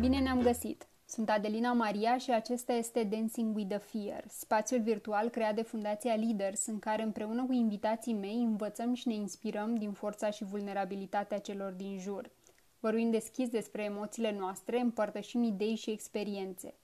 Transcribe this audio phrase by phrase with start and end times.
[0.00, 0.86] Bine ne-am găsit!
[1.06, 6.14] Sunt Adelina Maria și acesta este Dancing with the Fear, spațiul virtual creat de Fundația
[6.14, 11.38] Leaders, în care împreună cu invitații mei învățăm și ne inspirăm din forța și vulnerabilitatea
[11.38, 12.30] celor din jur.
[12.78, 16.74] Vorbim deschis despre emoțiile noastre, împărtășim idei și experiențe.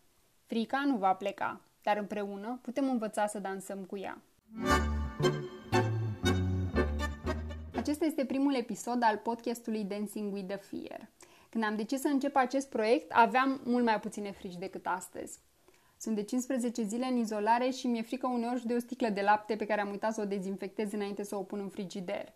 [0.46, 4.23] Frica nu va pleca, dar împreună putem învăța să dansăm cu ea.
[7.77, 11.09] Acesta este primul episod al podcastului Dancing with the Fear.
[11.51, 15.39] Când am decis să încep acest proiect, aveam mult mai puține frici decât astăzi.
[15.99, 19.57] Sunt de 15 zile în izolare și mi-e frică uneori de o sticlă de lapte
[19.57, 22.32] pe care am uitat să o dezinfectez înainte să o pun în frigider.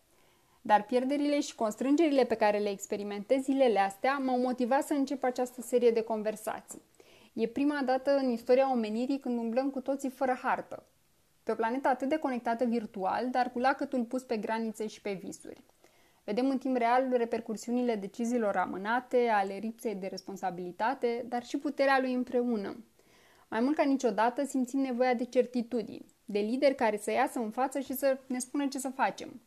[0.62, 5.60] Dar pierderile și constrângerile pe care le experimentez zilele astea m-au motivat să încep această
[5.60, 6.82] serie de conversații.
[7.32, 10.82] E prima dată în istoria omenirii când umblăm cu toții fără hartă.
[11.42, 15.12] Pe o planetă atât de conectată virtual, dar cu lacătul pus pe granițe și pe
[15.12, 15.62] visuri.
[16.30, 22.12] Vedem în timp real repercursiunile deciziilor amânate, ale ripsei de responsabilitate, dar și puterea lui
[22.12, 22.84] împreună.
[23.48, 27.80] Mai mult ca niciodată simțim nevoia de certitudini, de lideri care să iasă în față
[27.80, 29.40] și să ne spună ce să facem.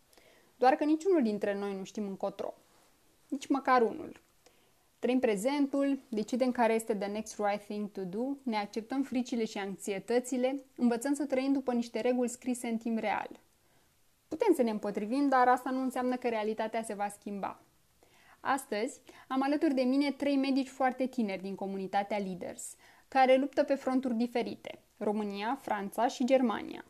[0.55, 2.53] Doar că niciunul dintre noi nu știm încotro.
[3.27, 4.11] Nici măcar unul.
[4.99, 9.57] Trăim prezentul, decidem care este the next right thing to do, ne acceptăm fricile și
[9.57, 13.29] anxietățile, învățăm să trăim după niște reguli scrise în timp real.
[14.33, 17.59] Putem să ne împotrivim, dar asta nu înseamnă că realitatea se va schimba.
[18.39, 22.75] Astăzi am alături de mine trei medici foarte tineri din comunitatea Leaders,
[23.07, 26.85] care luptă pe fronturi diferite, România, Franța și Germania.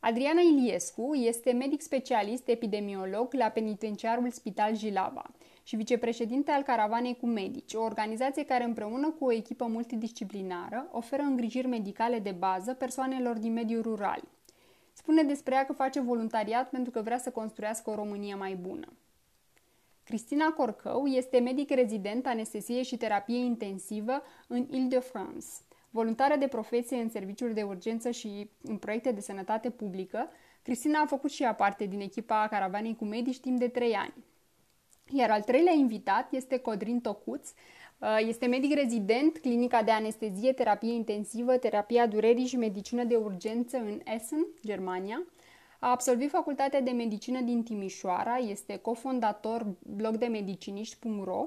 [0.00, 5.24] Adriana Iliescu este medic specialist epidemiolog la penitenciarul Spital Jilava
[5.62, 11.22] și vicepreședinte al Caravanei cu Medici, o organizație care împreună cu o echipă multidisciplinară oferă
[11.22, 14.22] îngrijiri medicale de bază persoanelor din mediul rural.
[14.98, 18.92] Spune despre ea că face voluntariat pentru că vrea să construiască o Românie mai bună.
[20.04, 25.46] Cristina Corcău este medic rezident anestezie și terapie intensivă în Ile-de-France.
[25.90, 30.28] Voluntară de profesie în serviciuri de urgență și în proiecte de sănătate publică,
[30.62, 34.14] Cristina a făcut și ea parte din echipa Caravanei cu medici timp de 3 ani.
[35.10, 37.54] Iar al treilea invitat este Codrin Tocuț, uh,
[38.18, 44.00] este medic rezident, clinica de anestezie, terapie intensivă, terapia durerii și medicină de urgență în
[44.04, 45.26] Essen, Germania.
[45.78, 51.46] A absolvit facultatea de medicină din Timișoara, este cofondator blog de mediciniști.ro,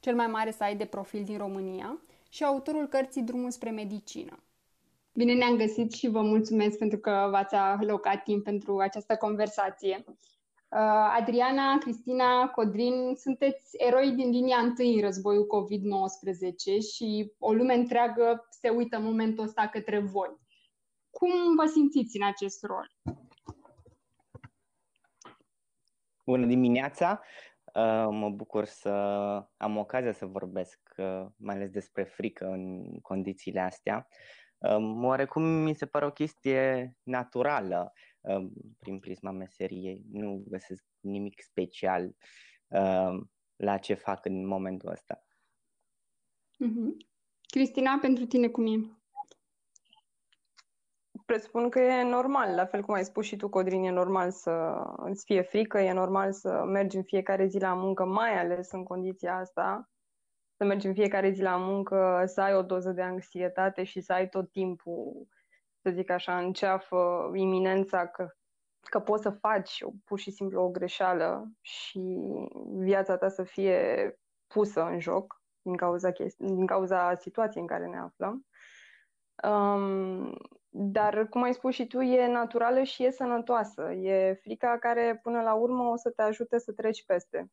[0.00, 4.42] cel mai mare site de profil din România, și autorul cărții Drumul spre medicină.
[5.12, 10.04] Bine ne-am găsit și vă mulțumesc pentru că v-ați alocat timp pentru această conversație.
[10.72, 17.74] Uh, Adriana, Cristina, Codrin, sunteți eroi din linia întâi în războiul COVID-19 și o lume
[17.74, 20.36] întreagă se uită în momentul ăsta către voi.
[21.10, 22.90] Cum vă simțiți în acest rol?
[26.24, 27.20] Bună dimineața!
[27.64, 28.90] Uh, mă bucur să
[29.56, 34.08] am ocazia să vorbesc uh, mai ales despre frică în condițiile astea.
[35.02, 37.92] Oarecum mi se pare o chestie naturală
[38.78, 40.04] prin prisma meseriei.
[40.10, 42.16] Nu găsesc nimic special
[43.56, 45.24] la ce fac în momentul ăsta.
[46.64, 47.08] Mm-hmm.
[47.46, 48.94] Cristina, pentru tine cum e?
[51.26, 54.82] Presupun că e normal, la fel cum ai spus și tu, Codrin, e normal să
[54.96, 58.84] îți fie frică, e normal să mergi în fiecare zi la muncă, mai ales în
[58.84, 59.90] condiția asta,
[60.56, 64.12] să mergi în fiecare zi la muncă, să ai o doză de anxietate și să
[64.12, 65.28] ai tot timpul
[65.82, 68.28] să zic așa, înceafă iminența că,
[68.80, 72.30] că poți să faci pur și simplu o greșeală și
[72.76, 74.14] viața ta să fie
[74.46, 78.46] pusă în joc din cauza, chesti- din cauza situației în care ne aflăm.
[79.42, 80.36] Um,
[80.68, 83.92] dar, cum ai spus și tu, e naturală și e sănătoasă.
[83.92, 87.50] E frica care, până la urmă, o să te ajute să treci peste.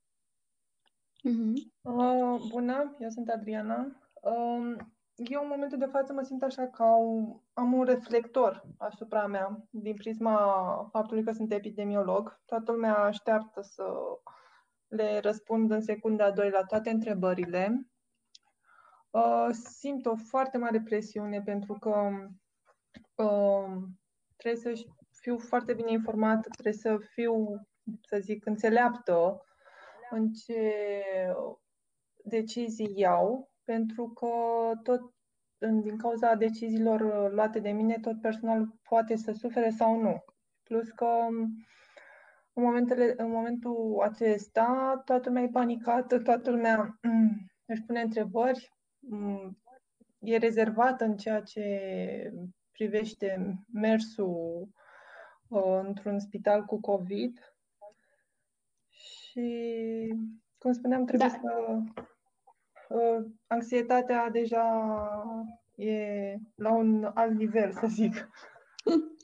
[1.30, 1.54] Uh-huh.
[1.82, 3.96] Uh, bună, eu sunt Adriana.
[4.14, 4.76] Uh,
[5.18, 9.68] eu în momentul de față mă simt așa că au, am un reflector asupra mea
[9.70, 12.42] din prisma faptului că sunt epidemiolog.
[12.46, 13.84] Toată lumea așteaptă să
[14.88, 17.88] le răspund în secunda 2 la toate întrebările.
[19.10, 22.10] Uh, simt o foarte mare presiune pentru că
[23.16, 23.76] uh,
[24.36, 27.62] trebuie să fiu foarte bine informat, trebuie să fiu,
[28.02, 29.42] să zic, înțeleaptă
[30.10, 30.74] în ce
[32.24, 34.30] decizii iau pentru că
[34.84, 35.16] tot
[35.60, 40.24] din cauza deciziilor uh, luate de mine, tot personalul poate să sufere sau nu.
[40.64, 41.66] Plus că um,
[42.54, 48.74] în, momentele, în momentul acesta toată lumea e panicată, toată lumea mm, își pune întrebări,
[49.00, 49.58] mm,
[50.20, 52.34] e rezervată în ceea ce
[52.72, 54.70] privește mersul
[55.48, 57.56] uh, într-un spital cu COVID
[58.90, 59.50] și,
[60.58, 61.34] cum spuneam, trebuie da.
[61.34, 62.06] să uh,
[63.48, 64.66] anxietatea deja
[65.76, 68.14] e la un alt nivel, să zic.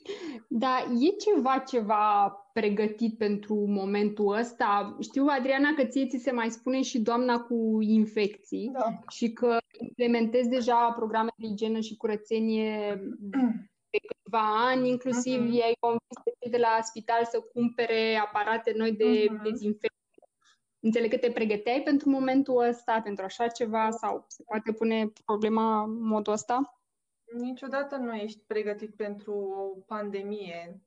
[0.48, 4.96] Da, e ceva, ceva pregătit pentru momentul ăsta?
[5.00, 8.98] Știu, Adriana, că ție ți se mai spune și doamna cu infecții da.
[9.08, 13.00] și că implementezi deja programe de igienă și curățenie
[13.92, 15.56] de câțiva ani, inclusiv uh-huh.
[15.58, 19.42] i-ai convins pe cei de la spital să cumpere aparate noi de uh-huh.
[19.42, 20.03] dezinfecție.
[20.84, 25.82] Înțeleg că te pregăteai pentru momentul ăsta, pentru așa ceva, sau se poate pune problema
[25.82, 26.80] în modul ăsta?
[27.36, 30.80] Niciodată nu ești pregătit pentru o pandemie.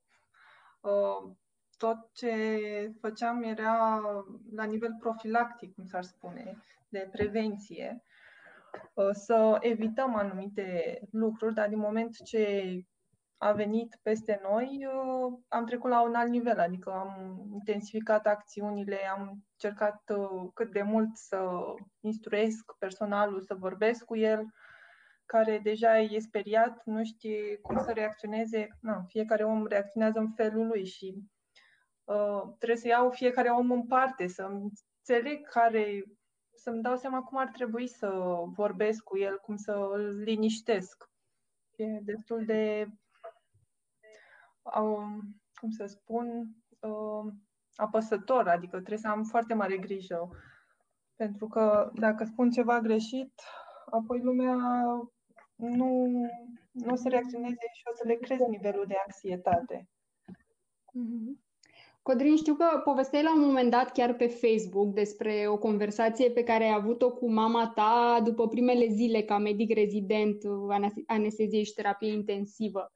[0.81, 1.31] Uh,
[1.77, 2.35] tot ce
[2.99, 4.01] făceam era
[4.51, 6.57] la nivel profilactic, cum s-ar spune,
[6.89, 8.03] de prevenție,
[8.93, 12.73] uh, să evităm anumite lucruri, dar din moment ce
[13.37, 18.97] a venit peste noi, uh, am trecut la un alt nivel, adică am intensificat acțiunile,
[19.17, 20.03] am încercat
[20.53, 21.49] cât de mult să
[21.99, 24.45] instruiesc personalul, să vorbesc cu el,
[25.27, 28.67] care deja e speriat, nu știe cum să reacționeze.
[28.81, 31.23] Na, fiecare om reacționează în felul lui și
[32.03, 36.03] uh, trebuie să iau fiecare om în parte, să înțeleg care,
[36.53, 38.09] să-mi dau seama cum ar trebui să
[38.45, 41.09] vorbesc cu el, cum să îl liniștesc.
[41.75, 42.93] E destul de, uh,
[45.53, 46.47] cum să spun,
[46.79, 47.33] uh,
[47.75, 50.29] apăsător, adică trebuie să am foarte mare grijă.
[51.15, 53.33] Pentru că dacă spun ceva greșit,
[53.89, 54.55] apoi lumea
[55.55, 56.07] nu,
[56.71, 59.89] nu o să reacționeze și o să le crezi nivelul de anxietate.
[60.89, 61.45] Mm-hmm.
[62.01, 66.43] Codrin, știu că povesteai la un moment dat chiar pe Facebook despre o conversație pe
[66.43, 70.43] care ai avut-o cu mama ta după primele zile ca medic rezident
[71.07, 72.91] anestezie și terapie intensivă.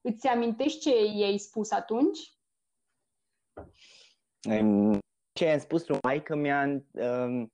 [0.00, 2.18] Îți amintești ce i-ai spus atunci?
[5.32, 7.52] Ce am spus lui maică mea, um,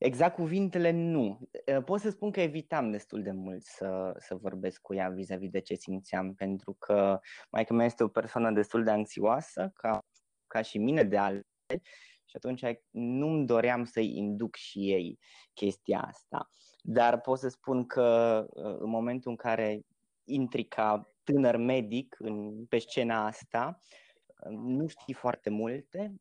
[0.00, 1.40] Exact cuvintele nu.
[1.84, 5.60] Pot să spun că evitam destul de mult să, să vorbesc cu ea vis-a-vis de
[5.60, 7.20] ce simțeam, pentru că
[7.50, 10.04] mai mea este o persoană destul de anxioasă, ca,
[10.46, 11.80] ca și mine de altfel,
[12.24, 15.18] și atunci nu-mi doream să-i induc și ei
[15.54, 16.50] chestia asta.
[16.82, 18.46] Dar pot să spun că
[18.78, 19.86] în momentul în care
[20.24, 23.78] intri ca tânăr medic în, pe scena asta,
[24.50, 26.14] nu știi foarte multe,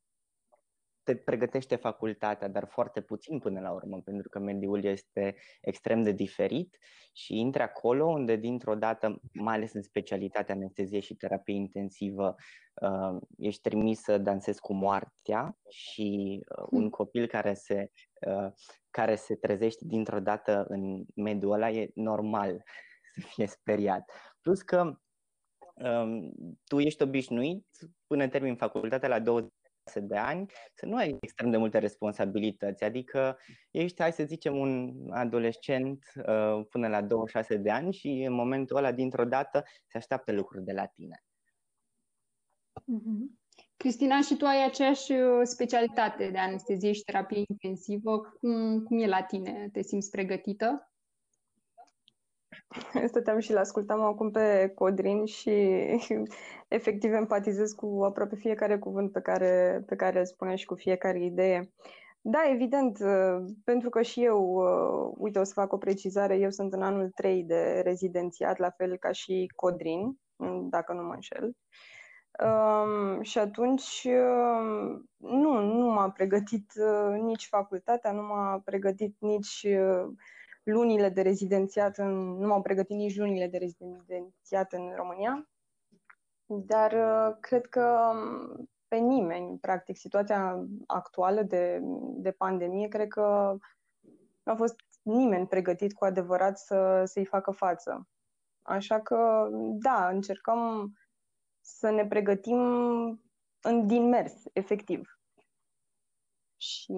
[1.10, 6.12] te pregătește facultatea, dar foarte puțin până la urmă, pentru că mediul este extrem de
[6.12, 6.78] diferit
[7.14, 12.36] și intri acolo unde dintr-o dată, mai ales în specialitatea anestezie și terapie intensivă,
[12.74, 17.92] uh, ești trimis să dansezi cu moartea și uh, un copil care se,
[18.28, 18.52] uh,
[18.90, 22.64] care se trezește dintr-o dată în mediul ăla e normal
[23.20, 24.12] să fie speriat.
[24.42, 25.00] Plus că
[25.74, 26.34] um,
[26.64, 27.66] tu ești obișnuit
[28.08, 29.52] până termin facultatea la 20
[29.96, 32.84] de ani, să nu ai extrem de multe responsabilități.
[32.84, 33.38] Adică
[33.72, 38.78] ești, hai să zicem, un adolescent uh, până la 26 de ani și în momentul
[38.78, 41.24] ăla, dintr-o dată, se așteaptă lucruri de la tine.
[42.80, 43.40] Mm-hmm.
[43.78, 48.20] Cristina, și tu ai aceeași uh, specialitate de anestezie și terapie intensivă.
[48.20, 49.70] Cum, cum e la tine?
[49.72, 50.89] Te simți pregătită?
[53.08, 55.50] Stăteam și l-ascultam acum pe Codrin și
[56.68, 61.24] efectiv empatizez cu aproape fiecare cuvânt pe care, pe care îl spune și cu fiecare
[61.24, 61.74] idee.
[62.22, 62.98] Da, evident,
[63.64, 64.62] pentru că și eu,
[65.18, 68.98] uite, o să fac o precizare, eu sunt în anul 3 de rezidențiat, la fel
[68.98, 70.20] ca și Codrin,
[70.70, 71.56] dacă nu mă înșel.
[72.44, 74.08] Um, și atunci
[75.18, 80.08] nu, nu m-a pregătit uh, nici facultatea, nu m-a pregătit nici uh,
[80.70, 85.50] lunile de rezidențiat, în, nu m-au pregătit nici lunile de rezidențiat în România,
[86.46, 91.80] dar uh, cred că um, pe nimeni, practic, situația actuală de,
[92.16, 93.58] de pandemie, cred că
[94.44, 98.08] nu a fost nimeni pregătit cu adevărat să, să-i facă față.
[98.62, 100.94] Așa că, da, încercăm
[101.62, 102.60] să ne pregătim
[103.62, 105.20] în, din mers, efectiv.
[106.58, 106.94] Și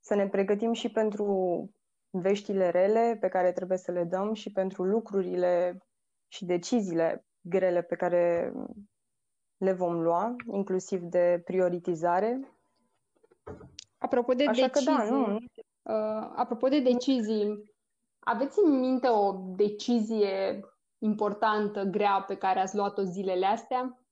[0.00, 1.24] să ne pregătim și pentru
[2.10, 5.84] veștile rele pe care trebuie să le dăm și pentru lucrurile
[6.28, 8.52] și deciziile grele pe care
[9.56, 12.54] le vom lua, inclusiv de prioritizare.
[13.98, 15.34] Apropo de Așa decizii, că da, nu.
[15.34, 17.72] Uh, apropo de decizii,
[18.18, 20.60] aveți în minte o decizie
[20.98, 24.04] importantă, grea, pe care ați luat-o zilele astea?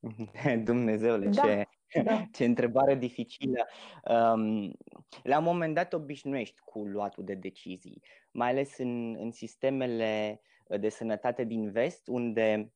[0.64, 1.42] Dumnezeule, da.
[1.42, 1.68] ce,
[2.04, 2.24] da.
[2.32, 3.66] Ce întrebare dificilă.
[4.04, 4.76] Um,
[5.22, 10.40] la un moment dat obișnuiești cu luatul de decizii, mai ales în, în sistemele
[10.80, 12.72] de sănătate din vest, unde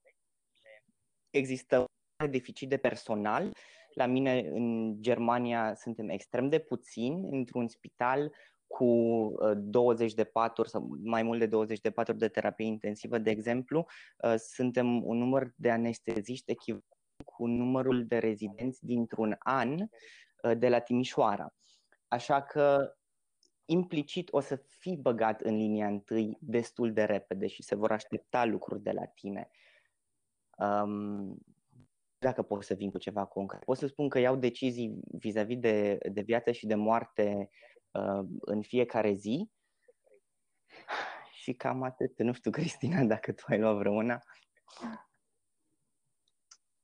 [1.31, 1.85] există
[2.25, 3.53] un deficit de personal,
[3.95, 8.33] La mine în Germania suntem extrem de puțini într-un spital
[8.67, 13.19] cu 20 uh, de paturi sau mai mult de 20 de paturi de terapie intensivă,
[13.19, 16.87] de exemplu, uh, suntem un număr de anesteziști echivalent
[17.43, 21.55] cu numărul de rezidenți dintr-un an uh, de la Timișoara.
[22.09, 22.95] Așa că
[23.65, 28.45] implicit o să fii băgat în linia întâi destul de repede și se vor aștepta
[28.45, 29.51] lucruri de la tine.
[30.57, 31.39] Um,
[32.19, 33.65] dacă pot să vin cu ceva concret.
[33.65, 37.51] Pot să spun că iau decizii vis-a-vis de, de viață și de moarte
[37.91, 39.51] uh, în fiecare zi
[41.43, 42.19] și cam atât.
[42.19, 44.23] Nu știu, Cristina, dacă tu ai luat vreuna.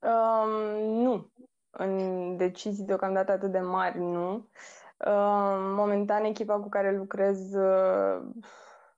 [0.00, 0.50] Um,
[1.02, 1.30] nu.
[1.70, 4.30] În decizii deocamdată atât de mari, nu.
[5.06, 8.26] Um, momentan, echipa cu care lucrez uh,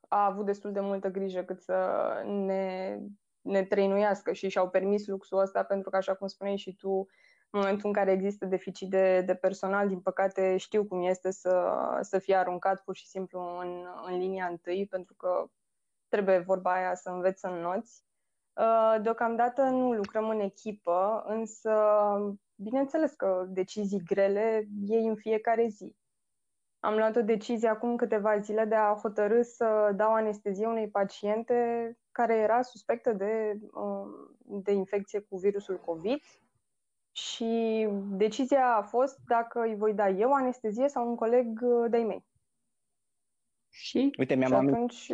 [0.09, 2.97] a avut destul de multă grijă cât să ne,
[3.41, 7.07] ne trăinuiască și și-au permis luxul ăsta pentru că, așa cum spuneai și tu,
[7.51, 11.75] în momentul în care există deficit de, de personal, din păcate știu cum este să,
[12.01, 15.51] să fie aruncat pur și simplu în, în linia întâi, pentru că
[16.09, 18.05] trebuie vorba aia să înveți să înnoți.
[18.61, 21.73] Uh, deocamdată nu lucrăm în echipă, însă
[22.55, 25.97] bineînțeles că decizii grele iei în fiecare zi.
[26.81, 31.99] Am luat o decizie acum câteva zile de a hotărâ să dau anestezie unei paciente
[32.11, 36.21] care era suspectă de, uh, de infecție cu virusul COVID
[37.13, 42.05] și decizia a fost dacă îi voi da eu anestezie sau un coleg uh, de-ai
[42.05, 42.25] mei.
[43.69, 44.15] Și?
[44.19, 45.13] Uite, mi-am și atunci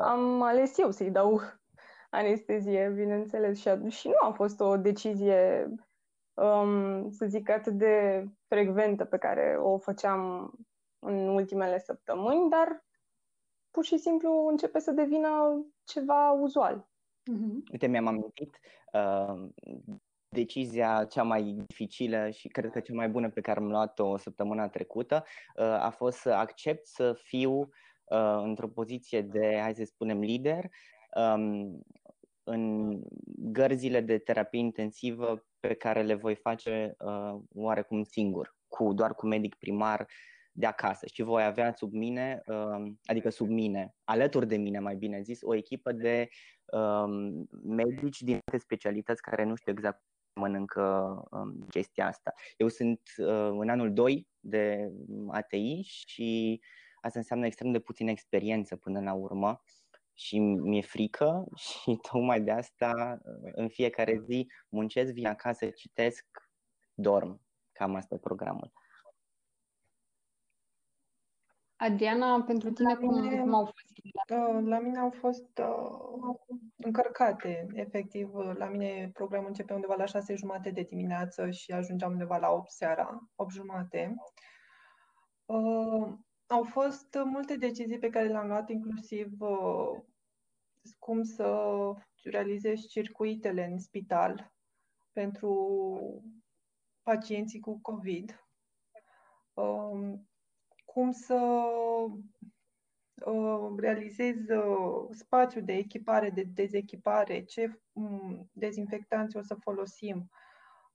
[0.00, 1.40] am ales eu să-i dau
[2.14, 3.58] anestezie, bineînțeles.
[3.58, 5.68] Și, și nu a fost o decizie,
[6.34, 10.52] um, să zic, atât de frecventă pe care o făceam
[10.98, 12.84] în ultimele săptămâni, dar
[13.70, 16.88] pur și simplu începe să devină ceva uzual.
[17.32, 17.72] Mm-hmm.
[17.72, 18.58] Uite, mi-am amintit
[18.92, 19.48] uh,
[20.28, 24.68] decizia cea mai dificilă și cred că cea mai bună pe care am luat-o săptămâna
[24.68, 25.24] trecută
[25.56, 27.52] uh, a fost să accept să fiu
[28.04, 30.64] uh, într-o poziție de, hai să spunem, lider
[31.14, 31.82] um,
[32.44, 33.00] în
[33.36, 39.26] gărzile de terapie intensivă pe care le voi face uh, oarecum singur, cu doar cu
[39.26, 40.06] medic primar
[40.52, 44.96] de acasă și voi avea sub mine, uh, adică sub mine, alături de mine mai
[44.96, 46.28] bine zis, o echipă de
[46.64, 47.04] uh,
[47.64, 50.82] medici din alte specialități care nu știu exact cum mănâncă
[51.30, 52.32] um, chestia asta.
[52.56, 54.92] Eu sunt uh, în anul 2 de
[55.28, 56.60] ATI și
[57.00, 59.62] asta înseamnă extrem de puțină experiență până la urmă
[60.14, 63.18] și mi-e frică și tocmai de asta
[63.52, 66.26] în fiecare zi muncesc, vin acasă, citesc,
[66.94, 67.40] dorm.
[67.72, 68.72] Cam asta e programul.
[71.76, 74.00] Adriana, pentru tine la cum, mine, cum au fost?
[74.30, 76.36] Uh, la mine au fost uh,
[76.76, 78.34] încărcate, efectiv.
[78.34, 82.70] La mine programul începe undeva la șase jumate de dimineață și ajungeam undeva la 8
[82.70, 84.14] seara, 8 jumate.
[85.44, 86.12] Uh,
[86.46, 90.02] au fost multe decizii pe care le-am luat, inclusiv uh,
[90.98, 91.70] cum să
[92.22, 94.52] realizezi circuitele în spital
[95.12, 96.24] pentru
[97.02, 98.46] pacienții cu COVID,
[99.54, 100.18] uh,
[100.84, 101.34] cum să
[103.24, 110.30] uh, realizezi uh, spațiu de echipare, de dezechipare, ce um, dezinfectanți o să folosim,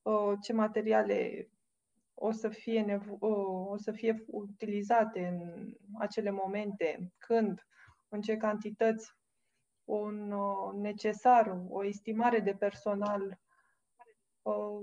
[0.02, 1.50] uh, ce materiale
[2.22, 3.18] o să fie, nevo-
[3.70, 7.68] o să fie utilizate în acele momente, când,
[8.08, 9.12] în ce cantități,
[9.84, 13.40] un uh, necesar, o estimare de personal.
[14.42, 14.80] Uh,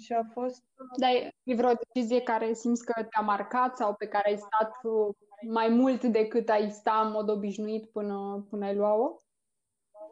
[0.00, 0.64] și a fost...
[0.96, 1.10] Dar
[1.42, 4.72] e vreo decizie care simți că te-a marcat sau pe care ai stat
[5.46, 9.22] mai mult decât ai sta în mod obișnuit până, până ai lua-o?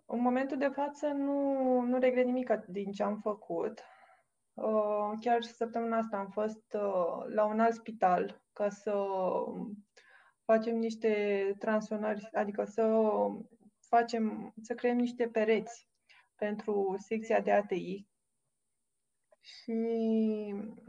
[0.07, 3.83] În momentul de față nu, nu regret nimic din ce am făcut.
[4.57, 9.07] Uh, chiar săptămâna asta am fost uh, la un alt spital ca să
[10.45, 13.03] facem niște transonări, adică să
[13.89, 15.89] facem, să creăm niște pereți
[16.35, 18.07] pentru secția de ATI
[19.41, 19.73] și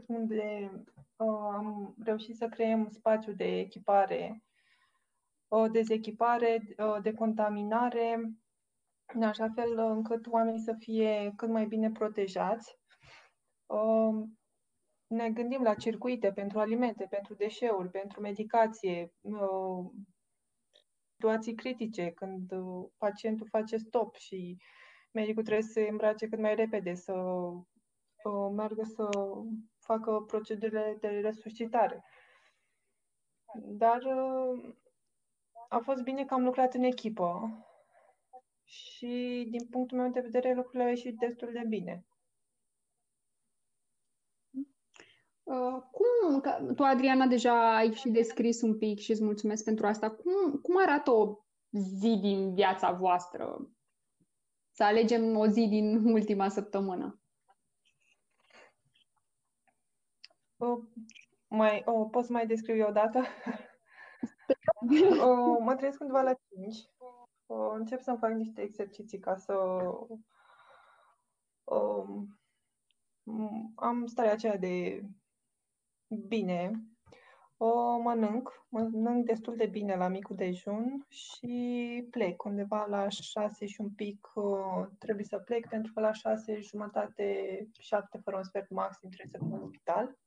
[0.06, 0.70] unde
[1.16, 4.42] uh, am reușit să creăm spațiu de echipare,
[5.48, 8.32] o dezechipare, uh, de contaminare,
[9.14, 12.78] în așa fel încât oamenii să fie cât mai bine protejați.
[12.78, 12.87] Um,
[15.06, 19.92] ne gândim la circuite pentru alimente, pentru deșeuri, pentru medicație, um,
[21.14, 24.56] situații critice când uh, pacientul face stop și
[25.10, 29.08] medicul trebuie să se îmbrace cât mai repede, să uh, meargă să
[29.78, 32.04] facă procedurile de resuscitare.
[33.54, 34.74] Dar uh,
[35.68, 37.50] a fost bine că am lucrat în echipă
[38.64, 42.04] și din punctul meu de vedere lucrurile au ieșit destul de bine.
[44.52, 45.37] Uh,
[45.90, 50.10] cum, că tu, Adriana, deja ai și descris un pic și îți mulțumesc pentru asta.
[50.10, 51.36] Cum, cum arată o
[51.70, 53.70] zi din viața voastră?
[54.70, 57.20] Să alegem o zi din ultima săptămână.
[60.56, 60.78] Uh,
[61.48, 63.18] mai, oh, pot să mai descriu eu o dată?
[64.80, 66.76] uh, mă trezesc undeva la 5.
[67.46, 69.54] Uh, încep să-mi fac niște exerciții ca să
[71.64, 72.04] uh,
[73.74, 75.02] am starea aceea de
[76.08, 76.70] bine.
[77.56, 83.80] O mănânc, mănânc destul de bine la micul dejun și plec undeva la șase și
[83.80, 88.70] un pic uh, trebuie să plec pentru că la șase jumătate, șapte fără un sfert
[88.70, 90.18] maxim trebuie să fiu în spital.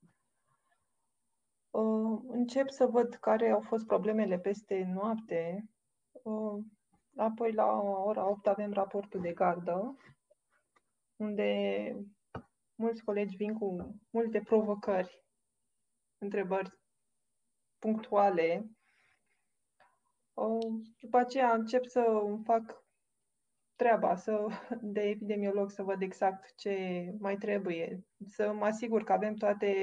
[1.69, 5.69] Uh, încep să văd care au fost problemele peste noapte.
[6.11, 6.63] Uh,
[7.15, 9.97] apoi la ora 8 avem raportul de gardă,
[11.15, 11.51] unde
[12.75, 15.20] mulți colegi vin cu multe provocări,
[16.21, 16.79] întrebări
[17.79, 18.69] punctuale.
[20.33, 22.03] Uh, după aceea încep să
[22.43, 22.85] fac
[23.75, 24.47] treaba să,
[24.95, 29.73] de epidemiolog să văd exact ce mai trebuie, să mă asigur că avem toate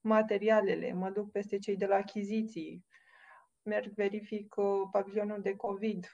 [0.00, 2.84] materialele, mă duc peste cei de la achiziții,
[3.62, 6.06] merg, verific uh, pavilionul de COVID,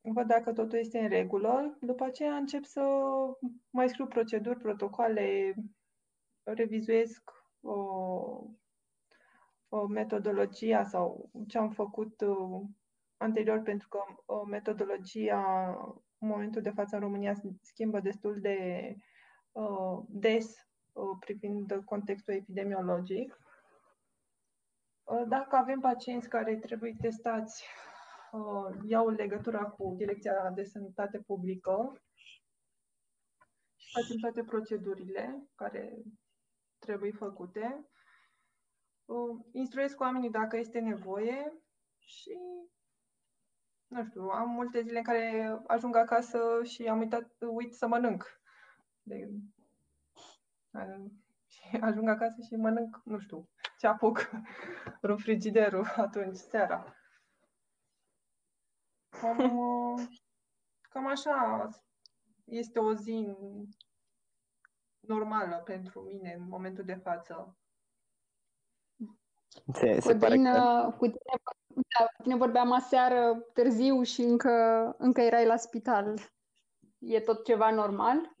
[0.00, 2.82] văd dacă totul este în regulă, după aceea încep să
[3.70, 5.54] mai scriu proceduri, protocoale,
[6.54, 7.78] revizuiesc o,
[9.68, 12.60] o metodologia sau ce am făcut uh,
[13.16, 15.68] anterior, pentru că o metodologia
[16.18, 18.94] în momentul de față în România se schimbă destul de
[19.52, 23.38] uh, des Uh, privind contextul epidemiologic.
[25.04, 27.64] Uh, dacă avem pacienți care trebuie testați,
[28.32, 32.02] uh, iau legătura cu Direcția de Sănătate Publică
[33.76, 36.02] și facem toate procedurile care
[36.78, 37.88] trebuie făcute.
[39.52, 41.52] Instruiesc oamenii dacă este nevoie
[41.98, 42.38] și
[43.86, 48.40] nu știu, am multe zile în care ajung acasă și am uitat, uit să mănânc.
[49.02, 49.28] De,
[51.46, 54.30] și ajung acasă și mănânc, nu știu, ce apuc,
[55.06, 56.96] rup frigiderul atunci, seara.
[59.08, 59.36] Cam,
[60.82, 61.68] cam așa
[62.44, 63.36] este o zi
[65.08, 67.56] normală pentru mine în momentul de față.
[69.72, 70.94] Se, se pare că...
[70.96, 71.18] cu, tine,
[71.98, 74.50] da, cu tine vorbeam aseară târziu și încă,
[74.98, 76.18] încă erai la spital.
[76.98, 78.36] E tot ceva normal?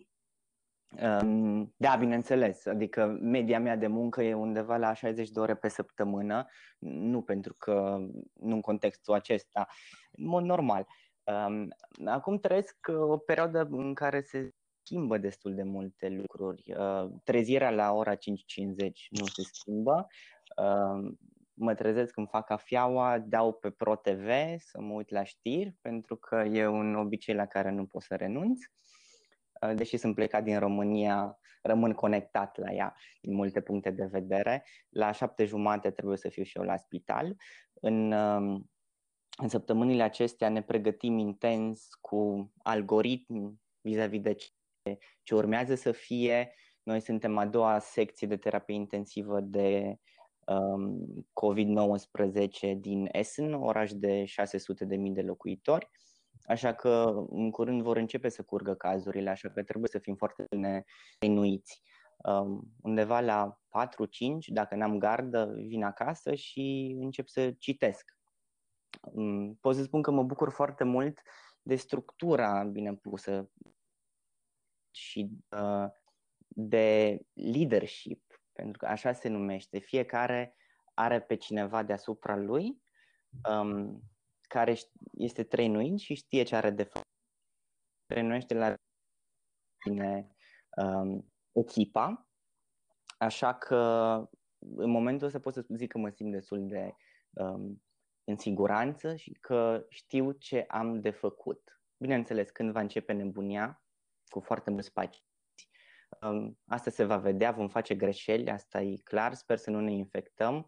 [1.76, 2.66] Da, bineînțeles.
[2.66, 6.46] Adică media mea de muncă e undeva la 60 de ore pe săptămână,
[6.78, 7.98] nu pentru că,
[8.34, 9.66] nu în contextul acesta,
[10.10, 10.86] în mod normal.
[12.04, 14.50] Acum trăiesc o perioadă în care se
[14.88, 16.74] schimbă destul de multe lucruri.
[17.24, 18.20] Trezirea la ora 5.50
[19.10, 20.06] nu se schimbă.
[21.54, 26.16] Mă trezesc când fac cafeaua, dau pe Pro TV să mă uit la știri, pentru
[26.16, 28.60] că e un obicei la care nu pot să renunț.
[29.60, 34.64] Uh, deși sunt plecat din România, rămân conectat la ea din multe puncte de vedere.
[34.88, 37.36] La șapte jumate trebuie să fiu și eu la spital.
[37.72, 38.70] În, um,
[39.36, 44.48] în săptămânile acestea ne pregătim intens cu algoritmi vis-a-vis de ce,
[45.22, 46.54] ce urmează să fie.
[46.82, 49.96] Noi suntem a doua secție de terapie intensivă de
[50.46, 55.88] um, COVID-19 din Essen, oraș de 600.000 de locuitori
[56.48, 60.46] Așa că în curând vor începe să curgă cazurile, așa că trebuie să fim foarte
[60.50, 60.84] bine
[61.20, 61.82] inuiți.
[62.16, 68.16] Um, undeva la 4-5, dacă n-am gardă, vin acasă și încep să citesc.
[69.00, 71.20] Um, pot să spun că mă bucur foarte mult
[71.62, 73.50] de structura bine pusă
[74.98, 75.90] și uh,
[76.48, 79.78] de leadership, pentru că așa se numește.
[79.78, 80.56] Fiecare
[80.94, 82.82] are pe cineva deasupra lui
[83.48, 84.02] um,
[84.48, 84.76] care
[85.12, 87.06] este trăinuit și știe ce are de făcut.
[88.06, 88.74] Trăinuiește la
[89.84, 90.36] tine
[90.76, 92.28] um, echipa,
[93.18, 93.76] așa că
[94.58, 96.94] în momentul ăsta pot să zic că mă simt destul de
[97.30, 97.82] um,
[98.24, 101.82] în siguranță și că știu ce am de făcut.
[101.96, 103.82] Bineînțeles, când va începe nebunia,
[104.28, 105.26] cu foarte mulți pacienți,
[106.20, 109.92] um, asta se va vedea, vom face greșeli, asta e clar, sper să nu ne
[109.92, 110.66] infectăm.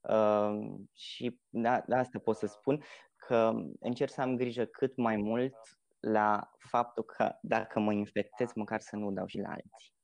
[0.00, 2.82] Uh, și da, asta pot să spun
[3.16, 5.54] că încerc să am grijă cât mai mult
[6.00, 9.94] la faptul că dacă mă infectez, măcar să nu dau și la alții.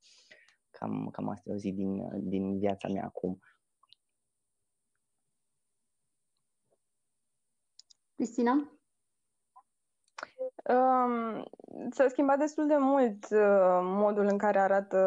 [0.69, 3.39] Cam, cam asta e o zi din, din viața mea acum.
[8.15, 8.76] Cristina?
[10.69, 11.43] Um,
[11.91, 14.97] s-a schimbat destul de mult uh, modul în care arată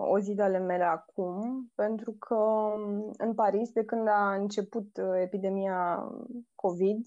[0.00, 4.96] o zi de ale mele acum, pentru că um, în Paris, de când a început
[4.96, 6.08] uh, epidemia
[6.54, 7.06] COVID,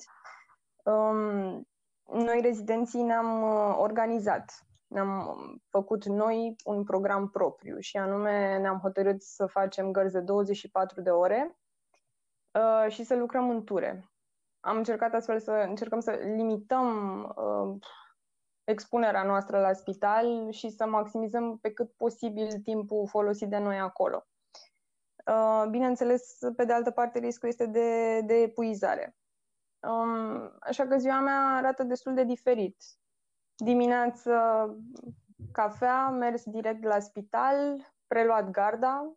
[0.84, 1.68] um,
[2.24, 4.66] noi rezidenții ne-am uh, organizat.
[4.88, 5.38] Ne-am
[5.70, 11.10] făcut noi un program propriu și anume ne-am hotărât să facem gărzi de 24 de
[11.10, 11.58] ore
[12.52, 14.11] uh, și să lucrăm în ture
[14.62, 17.88] am încercat astfel să încercăm să limităm uh,
[18.63, 24.26] expunerea noastră la spital și să maximizăm pe cât posibil timpul folosit de noi acolo.
[25.26, 29.15] Uh, bineînțeles, pe de altă parte, riscul este de, de epuizare.
[29.80, 32.84] Um, așa că ziua mea arată destul de diferit.
[33.56, 34.32] Dimineață,
[35.52, 39.15] cafea, mers direct la spital, preluat garda,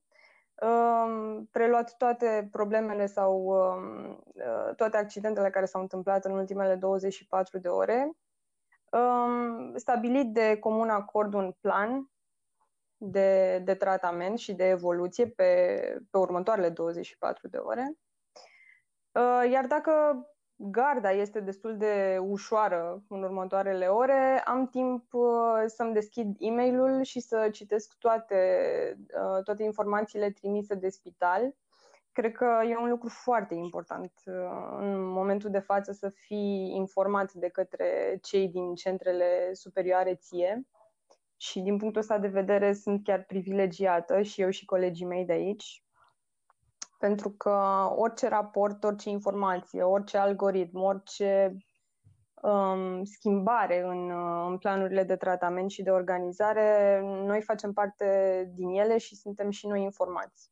[1.51, 7.69] preluat toate problemele sau um, uh, toate accidentele care s-au întâmplat în ultimele 24 de
[7.69, 8.11] ore,
[8.91, 12.11] um, stabilit de comun acord un plan
[12.97, 17.97] de, de tratament și de evoluție pe, pe următoarele 24 de ore.
[19.13, 20.25] Uh, iar dacă
[20.57, 27.03] garda este destul de ușoară în următoarele ore, am timp uh, să-mi deschid e mail
[27.03, 28.37] și să citesc toate,
[28.99, 31.55] uh, toate informațiile trimise de spital.
[32.13, 34.35] Cred că e un lucru foarte important uh,
[34.79, 40.67] în momentul de față să fii informat de către cei din centrele superioare ție.
[41.37, 45.33] Și din punctul ăsta de vedere sunt chiar privilegiată și eu și colegii mei de
[45.33, 45.84] aici
[47.05, 51.57] pentru că orice raport, orice informație, orice algoritm, orice
[52.43, 58.07] um, schimbare în, uh, în planurile de tratament și de organizare, noi facem parte
[58.55, 60.51] din ele și suntem și noi informați.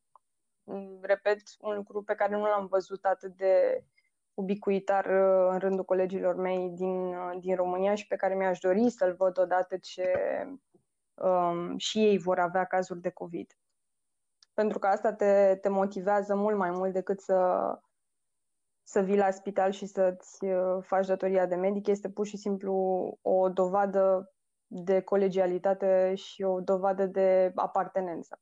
[0.65, 3.85] Mm, repet, un lucru pe care nu l-am văzut atât de
[4.35, 8.91] ubicuitar uh, în rândul colegilor mei din, uh, din România și pe care mi-aș dori
[8.91, 10.13] să-l văd odată ce
[11.15, 13.57] um, și ei vor avea cazuri de COVID
[14.55, 17.59] pentru că asta te, te motivează mult mai mult decât să,
[18.83, 21.87] să vii la spital și să-ți uh, faci datoria de medic.
[21.87, 22.73] Este pur și simplu
[23.23, 24.33] o dovadă
[24.67, 28.41] de colegialitate și o dovadă de apartenență.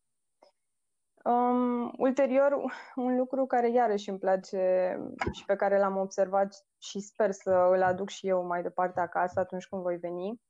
[1.24, 2.56] Um, ulterior,
[3.06, 4.96] un lucru care iarăși îmi place
[5.32, 9.40] și pe care l-am observat și sper să îl aduc și eu mai departe acasă
[9.40, 10.40] atunci când voi veni,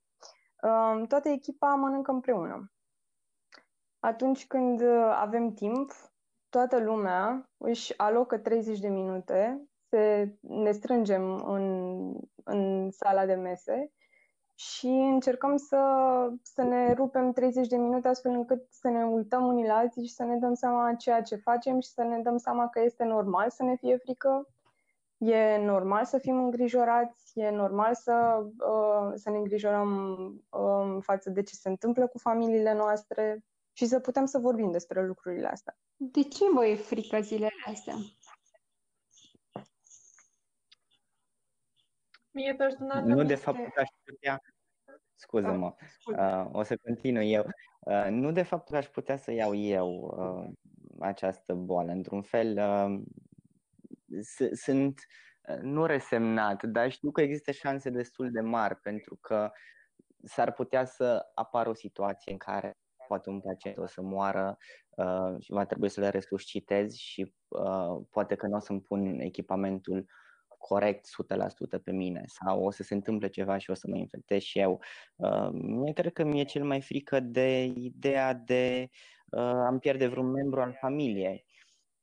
[0.62, 2.72] um, toată echipa mănâncă împreună
[4.00, 5.92] atunci când uh, avem timp,
[6.48, 13.92] toată lumea își alocă 30 de minute, se, ne strângem în, în sala de mese
[14.54, 15.82] și încercăm să,
[16.42, 20.12] să ne rupem 30 de minute astfel încât să ne uităm unii la alții și
[20.12, 23.50] să ne dăm seama ceea ce facem și să ne dăm seama că este normal
[23.50, 24.48] să ne fie frică,
[25.16, 30.16] e normal să fim îngrijorați, e normal să, uh, să ne îngrijorăm
[30.50, 33.44] uh, față de ce se întâmplă cu familiile noastre,
[33.80, 35.78] și să putem să vorbim despre lucrurile astea.
[35.96, 37.94] De ce vă e frică zilele astea?
[42.30, 44.42] Mie personal nu de fapt că aș putea
[45.14, 45.74] scuză-mă,
[46.16, 47.46] uh, o să continui eu.
[47.80, 50.50] Uh, nu de fapt că aș putea să iau eu uh,
[51.00, 51.92] această boală.
[51.92, 53.02] Într-un fel, uh,
[54.52, 55.00] sunt
[55.48, 59.50] uh, nu resemnat, dar știu că există șanse destul de mari pentru că
[60.24, 62.78] s-ar putea să apară o situație în care
[63.10, 64.56] poate un pacient o să moară
[64.96, 69.20] uh, și va trebui să le resuscitez și uh, poate că nu o să-mi pun
[69.20, 70.06] echipamentul
[70.58, 71.06] corect
[71.78, 74.58] 100% pe mine sau o să se întâmple ceva și o să mă infectez și
[74.58, 74.80] eu.
[75.16, 78.88] Uh, mie cred că mi-e cel mai frică de ideea de
[79.30, 81.44] uh, am pierde vreun membru al familiei.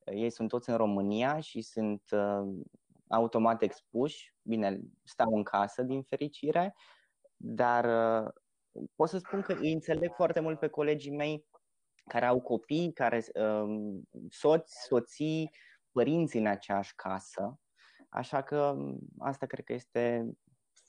[0.05, 2.65] Ei sunt toți în România și sunt uh,
[3.07, 4.33] automat expuși.
[4.41, 6.75] Bine, stau în casă din fericire,
[7.35, 7.85] dar
[8.23, 8.31] uh,
[8.95, 11.45] pot să spun că îi înțeleg foarte mult pe colegii mei
[12.07, 15.51] care au copii, care um, soți, soții,
[15.91, 17.59] părinți în aceeași casă.
[18.09, 20.31] Așa că um, asta cred că este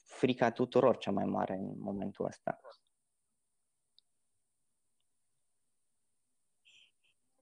[0.04, 2.60] frica tuturor cea mai mare în momentul ăsta.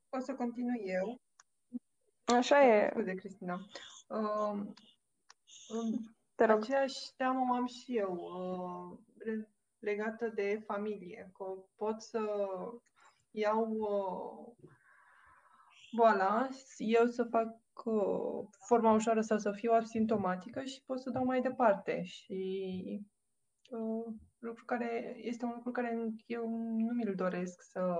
[0.09, 1.21] O să continui eu.
[2.25, 2.89] Așa e.
[2.91, 3.55] Scuze, Cristina.
[4.09, 4.75] Uh,
[6.35, 6.63] Te rog.
[6.63, 8.13] Aceeași teamă am și eu.
[8.13, 8.99] Uh,
[9.79, 11.45] legată de familie, că
[11.77, 12.21] pot să
[13.31, 14.69] iau uh,
[15.97, 17.49] boala, eu să fac
[17.85, 22.03] uh, forma ușoară sau să fiu asimptomatică și pot să dau mai departe.
[22.03, 22.41] Și
[23.71, 27.97] uh, lucru care este un lucru care eu nu mi-l doresc să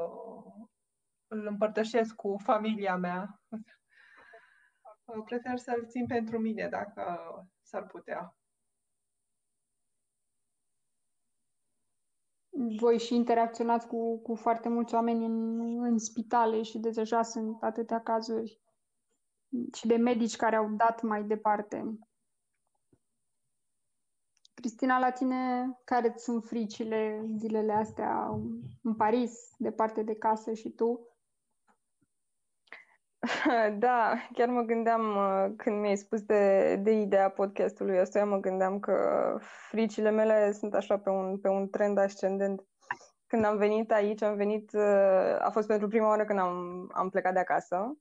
[1.27, 3.41] îl împărtășesc cu familia mea.
[5.25, 7.03] Prefer să-l țin pentru mine dacă
[7.63, 8.37] s-ar putea.
[12.81, 17.63] Voi și interacționați cu, cu foarte mulți oameni în, în spitale și de deja sunt
[17.63, 18.61] atâtea cazuri
[19.73, 21.99] și de medici care au dat mai departe.
[24.55, 28.41] Cristina, la tine, care sunt fricile zilele astea
[28.83, 31.16] în Paris, departe de casă și tu?
[33.79, 38.79] Da, chiar mă gândeam uh, când mi-ai spus de, de ideea podcastului ăsta, mă gândeam
[38.79, 39.37] că
[39.69, 42.67] fricile mele sunt așa pe un, pe un trend ascendent.
[43.27, 47.11] Când am venit aici, am venit, uh, a fost pentru prima oară când am, am
[47.11, 47.99] plecat de acasă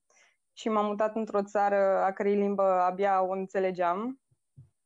[0.53, 4.21] și m-am mutat într-o țară a cărei limbă abia o înțelegeam,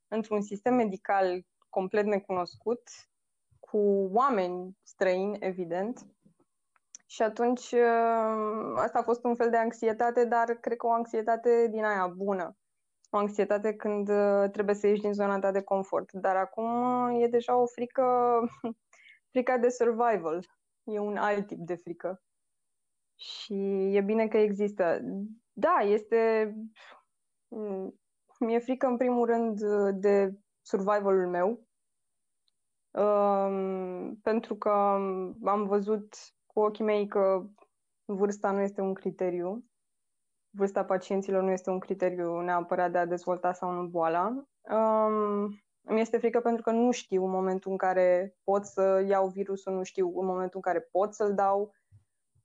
[0.08, 2.82] într-un sistem medical complet necunoscut,
[3.60, 6.06] cu oameni străini, evident,
[7.12, 11.68] și atunci uh, asta a fost un fel de anxietate, dar cred că o anxietate
[11.72, 12.58] din aia bună.
[13.10, 16.12] O anxietate când uh, trebuie să ieși din zona ta de confort.
[16.12, 16.66] Dar acum
[17.14, 18.04] uh, e deja o frică,
[19.32, 20.46] frica de survival.
[20.84, 22.22] E un alt tip de frică.
[23.16, 25.00] Și e bine că există.
[25.52, 26.54] Da, este...
[27.48, 28.00] Mm,
[28.40, 29.62] mi-e frică în primul rând
[29.94, 31.68] de survivalul meu.
[32.92, 34.70] Um, pentru că
[35.44, 36.16] am văzut
[36.54, 37.44] cu ochii mei că
[38.06, 39.64] vârsta nu este un criteriu.
[40.50, 44.48] Vârsta pacienților nu este un criteriu neapărat de a dezvolta sau nu boala.
[44.62, 49.28] Um, mi este frică pentru că nu știu în momentul în care pot să iau
[49.28, 51.74] virusul, nu știu în momentul în care pot să-l dau.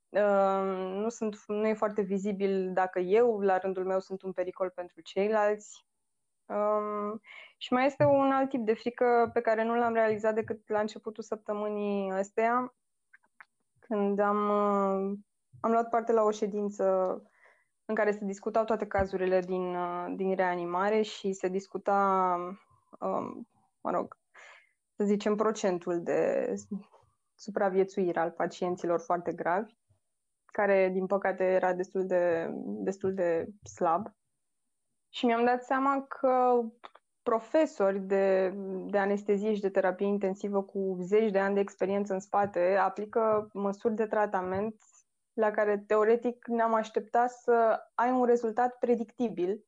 [0.09, 0.67] Um,
[1.01, 5.01] nu, sunt, nu e foarte vizibil dacă eu, la rândul meu, sunt un pericol pentru
[5.01, 5.87] ceilalți.
[6.47, 7.21] Um,
[7.57, 10.81] și mai este un alt tip de frică pe care nu l-am realizat decât la
[10.81, 12.75] începutul săptămânii astea,
[13.89, 15.19] când am, uh,
[15.61, 16.85] am luat parte la o ședință
[17.85, 22.37] în care se discutau toate cazurile din, uh, din reanimare și se discuta,
[23.01, 23.49] um,
[23.81, 24.19] mă rog,
[24.97, 26.55] să zicem, procentul de
[27.35, 29.75] supraviețuire al pacienților foarte gravi,
[30.47, 34.07] care, din păcate, era destul de, destul de slab.
[35.09, 36.61] Și mi-am dat seama că
[37.25, 38.55] profesori de,
[38.87, 43.49] de anestezie și de terapie intensivă cu zeci de ani de experiență în spate aplică
[43.53, 44.83] măsuri de tratament
[45.33, 49.65] la care teoretic ne-am așteptat să ai un rezultat predictibil,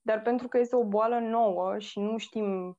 [0.00, 2.78] dar pentru că este o boală nouă și nu știm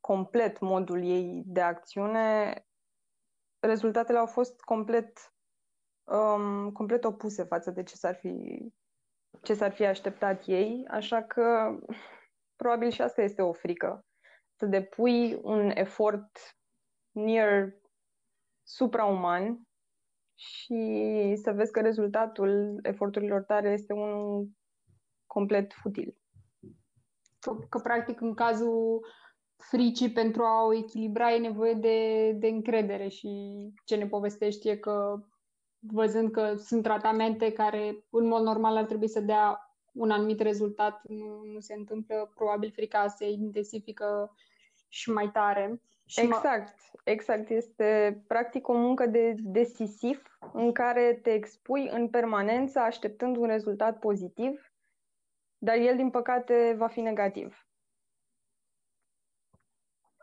[0.00, 2.54] complet modul ei de acțiune,
[3.58, 5.34] rezultatele au fost complet,
[6.04, 8.64] um, complet opuse față de ce s-ar fi
[9.42, 11.78] ce s-ar fi așteptat ei, așa că
[12.60, 14.04] probabil și asta este o frică.
[14.56, 16.38] Să depui un efort
[17.10, 17.74] near
[18.62, 19.62] suprauman
[20.34, 24.48] și să vezi că rezultatul eforturilor tale este unul
[25.26, 26.16] complet futil.
[27.38, 29.06] Că, că practic în cazul
[29.56, 33.28] fricii pentru a o echilibra e nevoie de, de încredere și
[33.84, 35.20] ce ne povestești e că
[35.78, 39.69] văzând că sunt tratamente care în mod normal ar trebui să dea
[40.00, 44.34] un anumit rezultat nu, nu se întâmplă, probabil frica se intensifică
[44.88, 45.80] și mai tare.
[46.06, 47.00] Și exact, mă...
[47.04, 47.50] exact.
[47.50, 53.46] Este practic o muncă de, de sisif în care te expui în permanență așteptând un
[53.46, 54.72] rezultat pozitiv,
[55.58, 57.64] dar el, din păcate, va fi negativ.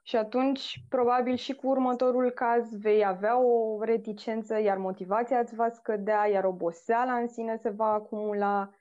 [0.03, 5.69] Și atunci, probabil și cu următorul caz vei avea o reticență, iar motivația îți va
[5.69, 8.76] scădea, iar oboseala în sine se va acumula, Um,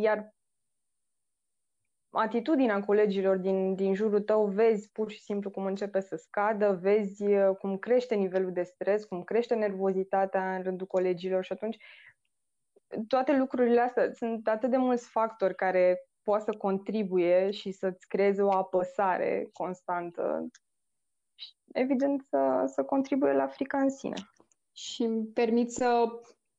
[0.00, 0.34] iar
[2.10, 7.22] atitudinea colegilor din, din jurul tău, vezi pur și simplu cum începe să scadă, vezi
[7.22, 11.76] uh, cum crește nivelul de stres, cum crește nervozitatea în rândul colegilor și atunci
[13.08, 18.42] toate lucrurile astea sunt atât de mulți factori care poate să contribuie și să-ți creeze
[18.42, 20.46] o apăsare constantă
[21.72, 24.16] evident să, să contribuie la frica în sine.
[24.72, 26.04] Și îmi permit să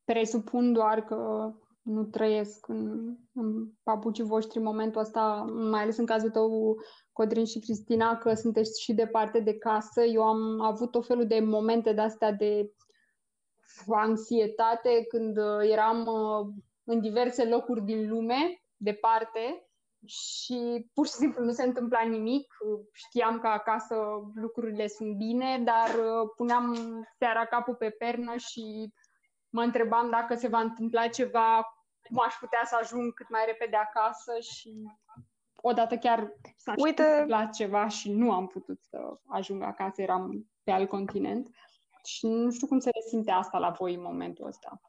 [0.03, 1.51] presupun doar că
[1.83, 6.75] nu trăiesc în, în papucii voștri în momentul ăsta, mai ales în cazul tău,
[7.11, 10.01] Codrin și Cristina, că sunteți și departe de casă.
[10.01, 12.71] Eu am avut o felul de momente de-astea de
[13.87, 19.67] anxietate când uh, eram uh, în diverse locuri din lume, departe,
[20.05, 22.53] și pur și simplu nu se întâmpla nimic.
[22.91, 23.95] Știam că acasă
[24.33, 26.75] lucrurile sunt bine, dar uh, puneam
[27.17, 28.93] seara capul pe pernă și
[29.53, 33.75] mă întrebam dacă se va întâmpla ceva, cum aș putea să ajung cât mai repede
[33.75, 34.71] acasă și
[35.61, 37.03] odată chiar s-a Uite...
[37.03, 41.49] întâmplat ceva și nu am putut să ajung acasă, eram pe alt continent
[42.03, 44.81] și nu știu cum se resimte asta la voi în momentul ăsta.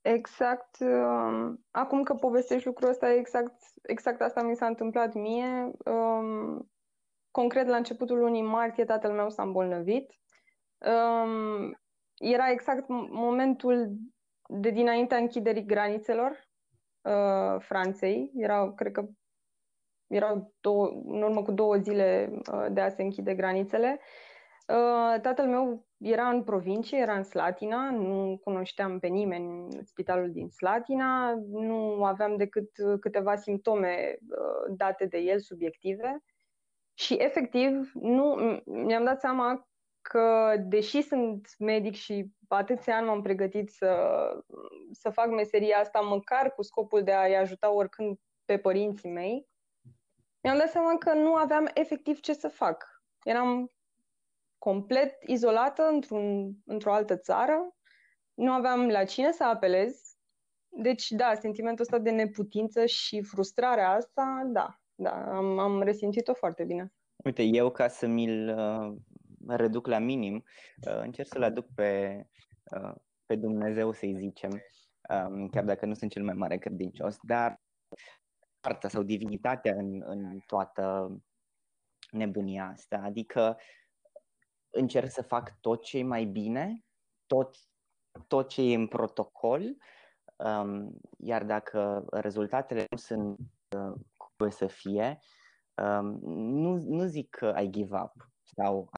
[0.00, 0.76] Exact.
[0.80, 5.70] Um, acum că povestești lucrul ăsta, exact, exact asta mi s-a întâmplat mie.
[5.84, 6.70] Um,
[7.30, 10.10] concret, la începutul lunii martie, tatăl meu s-a îmbolnăvit
[10.78, 11.78] um,
[12.18, 13.96] era exact momentul
[14.48, 16.48] de dinaintea închiderii granițelor
[17.02, 18.30] uh, Franței.
[18.34, 19.08] Era, cred că
[20.06, 24.00] erau două, în urmă cu două zile uh, de a se închide granițele.
[24.68, 30.32] Uh, tatăl meu era în provincie, era în Slatina, nu cunoșteam pe nimeni în spitalul
[30.32, 36.24] din Slatina, nu aveam decât câteva simptome uh, date de el, subiective.
[36.94, 39.68] Și efectiv, nu, mi-am dat seama
[40.08, 44.10] că, deși sunt medic și atâția ani m-am pregătit să,
[44.92, 49.48] să fac meseria asta, măcar cu scopul de a-i ajuta oricând pe părinții mei,
[50.40, 53.02] mi-am dat seama că nu aveam efectiv ce să fac.
[53.24, 53.70] Eram
[54.58, 57.76] complet izolată într-un, într-o altă țară,
[58.34, 60.00] nu aveam la cine să apelez.
[60.68, 66.64] Deci, da, sentimentul ăsta de neputință și frustrarea asta, da, da, am, am resimțit-o foarte
[66.64, 66.92] bine.
[67.24, 68.96] Uite, eu ca să mi-l uh,
[69.48, 70.44] reduc la minim,
[70.86, 72.22] uh, încerc să-l aduc pe,
[72.76, 72.94] uh,
[73.26, 74.50] pe Dumnezeu, să-i zicem,
[75.08, 77.60] um, chiar dacă nu sunt cel mai mare credincios, dar
[78.60, 81.16] partea sau divinitatea în, în toată
[82.10, 83.00] nebunia asta.
[83.04, 83.58] Adică
[84.70, 86.84] încerc să fac tot ce e mai bine,
[87.26, 87.56] tot,
[88.26, 89.62] tot ce e în protocol,
[90.36, 93.38] um, iar dacă rezultatele nu sunt
[93.76, 95.18] uh, cum să fie,
[95.82, 96.18] um,
[96.52, 98.30] nu, nu zic că ai give up.
[98.42, 98.88] Sau, um,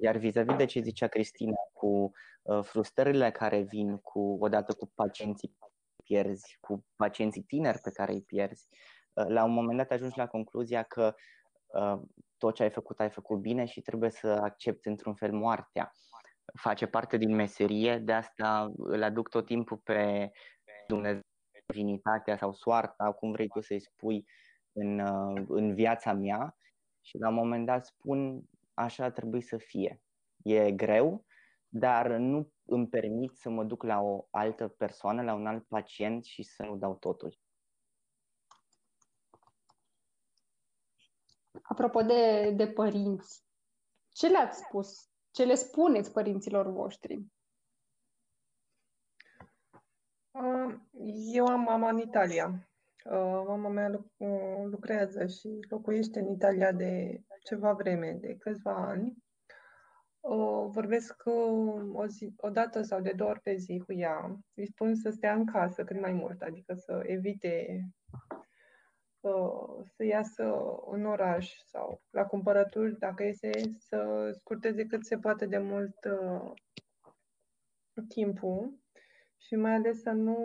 [0.00, 2.10] iar vis-a-vis de ce zicea Cristina, cu
[2.42, 5.56] uh, frustrările care vin cu odată cu pacienții
[6.04, 8.68] pierzi, cu pacienții tineri pe care îi pierzi,
[9.12, 11.14] uh, la un moment dat ajungi la concluzia că
[11.66, 12.00] uh,
[12.38, 15.92] tot ce ai făcut, ai făcut bine și trebuie să accepti într-un fel moartea.
[16.60, 20.30] Face parte din meserie, de asta îl aduc tot timpul pe
[20.86, 21.20] Dumnezeu,
[21.66, 24.24] divinitatea sau soarta, cum vrei tu să-i spui,
[24.72, 26.56] în, uh, în viața mea
[27.00, 28.42] și la un moment dat spun
[28.76, 30.02] așa trebuie să fie.
[30.42, 31.24] E greu,
[31.68, 36.24] dar nu îmi permit să mă duc la o altă persoană, la un alt pacient
[36.24, 37.38] și să nu dau totul.
[41.62, 43.44] Apropo de, de părinți,
[44.12, 45.10] ce le-ați spus?
[45.30, 47.26] Ce le spuneți părinților voștri?
[51.32, 52.70] Eu am mama în Italia.
[53.46, 53.90] Mama mea
[54.70, 59.24] lucrează și locuiește în Italia de ceva vreme, de câțiva ani.
[60.68, 61.22] Vorbesc
[61.92, 64.38] o, zi, o dată sau de două ori pe zi cu ea.
[64.54, 67.80] Îi spun să stea în casă cât mai mult, adică să evite
[69.96, 70.54] să iasă
[70.90, 76.52] în oraș sau la cumpărături, dacă este să scurteze cât se poate de mult uh,
[78.08, 78.78] timpul
[79.36, 80.36] și mai ales să nu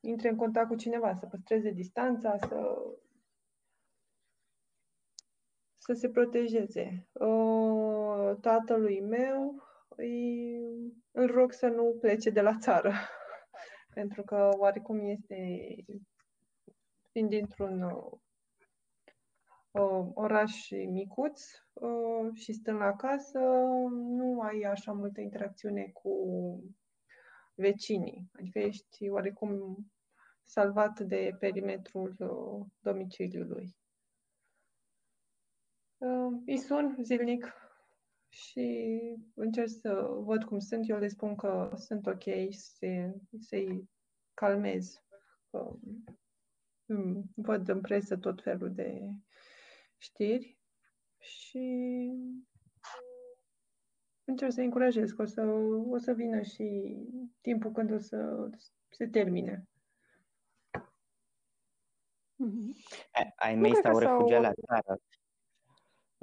[0.00, 2.76] intre în contact cu cineva, să păstreze distanța, să
[5.80, 7.08] să se protejeze.
[7.12, 10.56] Uh, tatălui meu îi,
[11.10, 12.92] îl rog să nu plece de la țară,
[13.94, 15.36] pentru că oarecum este
[17.10, 17.82] fiind dintr-un
[19.70, 23.38] uh, oraș micuț uh, și stând la casă,
[23.90, 26.10] nu ai așa multă interacțiune cu
[27.60, 28.30] vecinii.
[28.32, 29.76] Adică ești oarecum
[30.44, 33.76] salvat de perimetrul uh, domiciliului.
[35.98, 37.52] Uh, îi sun zilnic
[38.28, 38.98] și
[39.34, 40.88] încerc să văd cum sunt.
[40.88, 43.88] Eu le spun că sunt ok, să, să-i
[44.34, 45.02] calmez.
[45.50, 45.74] Uh,
[47.34, 49.10] văd în presă tot felul de
[49.96, 50.58] știri
[51.18, 52.10] și
[54.30, 55.42] încerc să încurajez că o să,
[55.90, 56.96] o să vină și
[57.40, 58.48] timpul când o să
[58.90, 59.64] se termine.
[62.40, 62.70] Mm-hmm.
[63.36, 65.00] Ai mei s-au refugiat la țară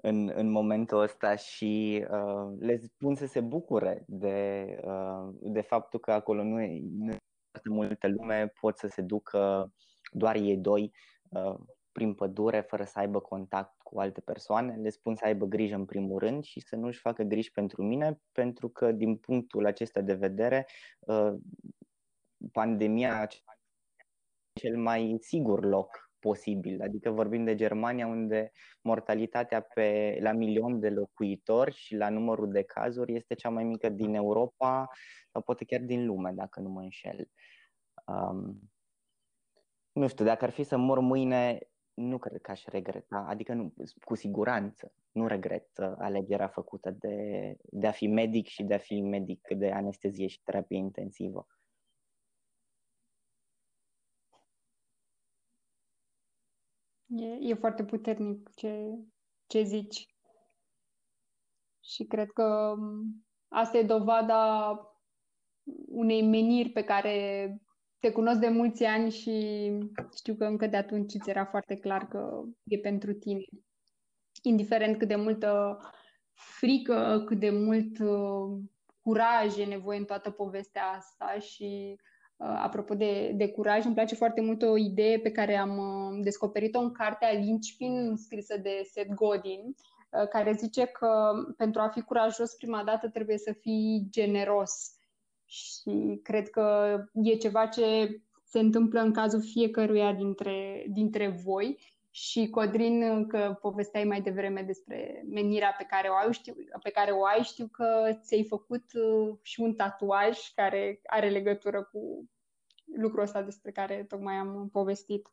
[0.01, 5.99] în, în momentul ăsta și uh, le spun să se bucure de, uh, de faptul
[5.99, 7.17] că acolo nu e, nu e
[7.51, 9.71] foarte multă lume, pot să se ducă
[10.11, 10.91] doar ei doi
[11.29, 11.55] uh,
[11.91, 14.75] prin pădure, fără să aibă contact cu alte persoane.
[14.75, 18.19] Le spun să aibă grijă în primul rând și să nu-și facă griji pentru mine,
[18.31, 20.65] pentru că din punctul acesta de vedere,
[20.99, 21.33] uh,
[22.51, 23.27] pandemia
[24.53, 26.81] cel mai sigur loc posibil.
[26.81, 32.63] Adică vorbim de Germania unde mortalitatea pe, la milion de locuitori și la numărul de
[32.63, 34.87] cazuri este cea mai mică din Europa
[35.31, 37.29] sau poate chiar din lume, dacă nu mă înșel.
[38.05, 38.71] Um,
[39.91, 41.59] nu știu, dacă ar fi să mor mâine,
[41.97, 43.73] nu cred că aș regreta, adică nu,
[44.03, 48.77] cu siguranță nu regret uh, alegerea făcută de, de a fi medic și de a
[48.77, 51.47] fi medic de anestezie și terapie intensivă.
[57.05, 58.97] E, e foarte puternic ce,
[59.47, 60.15] ce zici.
[61.83, 62.75] Și cred că
[63.47, 64.71] asta e dovada
[65.87, 67.57] unei meniri pe care
[67.99, 69.69] te cunosc de mulți ani și
[70.15, 73.45] știu că încă de atunci ți era foarte clar că e pentru tine.
[74.41, 75.79] Indiferent cât de multă
[76.33, 78.59] frică, cât de mult uh,
[79.01, 81.95] curaj e nevoie în toată povestea asta și
[82.37, 86.23] uh, apropo de, de curaj, îmi place foarte mult o idee pe care am uh,
[86.23, 92.01] descoperit-o în cartea Lynchpin, scrisă de Seth Godin, uh, care zice că pentru a fi
[92.01, 94.96] curajos prima dată trebuie să fii generos
[95.47, 101.77] și cred că e ceva ce se întâmplă în cazul fiecăruia dintre, dintre voi
[102.11, 107.11] și Codrin, că povesteai mai devreme despre menirea pe care o ai, știu, pe care
[107.11, 112.29] o ai, știu că ți-ai făcut uh, și un tatuaj care are legătură cu
[112.95, 115.27] lucrul ăsta despre care tocmai am povestit.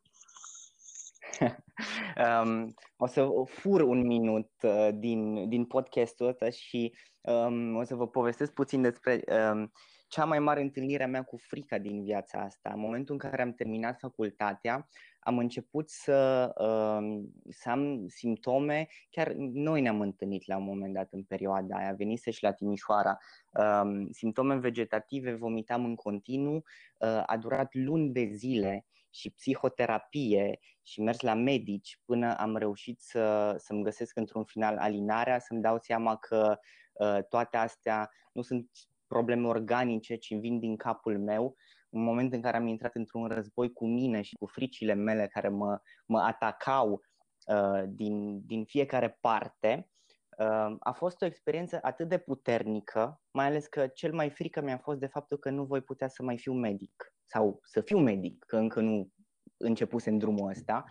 [2.43, 7.95] um, o să fur un minut uh, din, din podcastul ăsta și um, o să
[7.95, 9.71] vă povestesc puțin despre um,
[10.07, 12.71] cea mai mare întâlnire a mea cu frica din viața asta.
[12.73, 14.87] În momentul în care am terminat facultatea,
[15.19, 21.07] am început să, uh, să am simptome, chiar noi ne-am întâlnit la un moment dat
[21.11, 23.17] în perioada aia, venise și la Timișoara,
[23.51, 31.01] uh, simptome vegetative, vomitam în continuu, uh, a durat luni de zile și psihoterapie și
[31.01, 36.15] mers la medici până am reușit să, să-mi găsesc într-un final alinarea, să-mi dau seama
[36.15, 36.59] că
[36.93, 38.69] uh, toate astea nu sunt
[39.07, 41.55] probleme organice, ci vin din capul meu,
[41.89, 45.49] în momentul în care am intrat într-un război cu mine și cu fricile mele care
[45.49, 47.01] mă, mă atacau
[47.45, 49.89] uh, din, din fiecare parte,
[50.37, 54.77] uh, a fost o experiență atât de puternică, mai ales că cel mai frică mi-a
[54.77, 58.43] fost de faptul că nu voi putea să mai fiu medic sau să fiu medic,
[58.47, 59.09] că încă nu
[59.57, 60.83] începuse în drumul ăsta.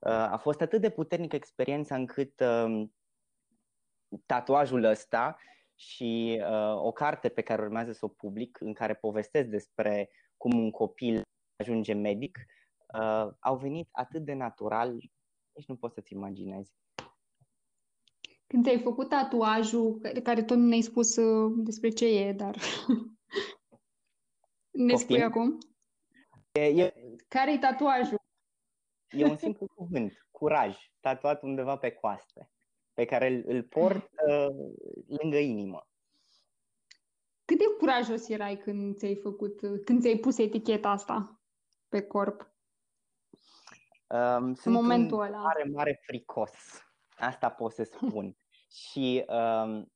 [0.00, 2.88] Uh, a fost atât de puternică experiența încât uh,
[4.26, 5.36] tatuajul ăsta
[5.82, 10.58] și uh, o carte pe care urmează să o public, în care povestesc despre cum
[10.58, 11.22] un copil
[11.56, 12.38] ajunge medic,
[12.94, 14.92] uh, au venit atât de natural,
[15.52, 16.72] nici nu poți să-ți imaginezi.
[18.46, 22.56] Când ți-ai făcut tatuajul, care tot nu ne-ai spus uh, despre ce e, dar
[24.86, 24.96] ne Poftim?
[24.96, 25.58] spui acum?
[26.52, 26.94] E, e...
[27.28, 28.20] Care-i tatuajul?
[29.10, 32.51] E un simplu cuvânt, curaj, tatuat undeva pe coaste
[32.94, 34.72] pe care îl, îl port uh,
[35.06, 35.86] lângă inimă.
[37.44, 41.42] Cât de curajos erai când ți-ai făcut, când ți-ai pus eticheta asta
[41.88, 42.54] pe corp?
[44.08, 45.38] Um, sunt în momentul un ăla.
[45.38, 46.52] mare, mare fricos.
[47.16, 48.36] Asta pot să spun.
[48.90, 49.92] și um,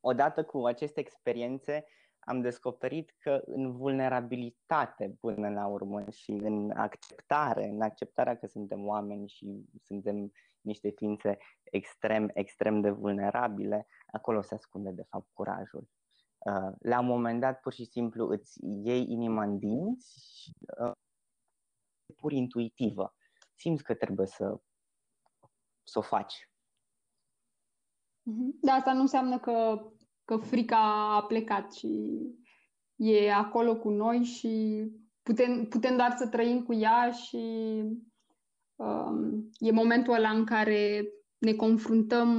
[0.00, 1.84] odată cu aceste experiențe
[2.28, 8.86] am descoperit că în vulnerabilitate până la urmă și în acceptare, în acceptarea că suntem
[8.86, 15.88] oameni și suntem niște ființe extrem, extrem de vulnerabile, acolo se ascunde de fapt curajul.
[16.38, 20.92] Uh, la un moment dat, pur și simplu, îți iei inima în dinți și uh,
[22.16, 23.14] pur intuitivă.
[23.54, 24.60] Simți că trebuie să,
[25.82, 26.50] să o faci.
[28.22, 28.58] Mhm.
[28.60, 29.86] Da, asta nu înseamnă că,
[30.24, 32.20] că frica a plecat și
[32.96, 34.82] e acolo cu noi și
[35.22, 37.82] putem, putem doar să trăim cu ea și
[38.78, 41.08] um, e momentul ăla în care
[41.38, 42.30] ne confruntăm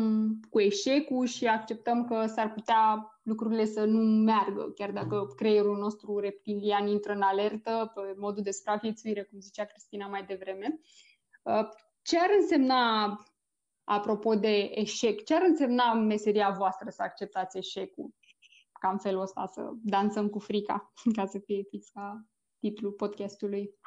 [0.49, 6.19] cu eșecul și acceptăm că s-ar putea lucrurile să nu meargă, chiar dacă creierul nostru
[6.19, 10.79] reptilian intră în alertă pe modul de supraviețuire, cum zicea Cristina mai devreme.
[11.41, 11.67] Uh,
[12.01, 13.05] ce ar însemna,
[13.83, 18.13] apropo de eșec, ce ar însemna meseria voastră să acceptați eșecul?
[18.79, 22.25] Ca în felul ăsta să dansăm cu frica, ca să fie fix ca
[22.59, 23.77] titlul podcastului.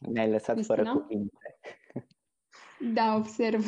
[0.00, 0.76] Ne-ai lăsat Cristina?
[0.76, 1.36] fără cuvinte.
[2.94, 3.64] Da, observ.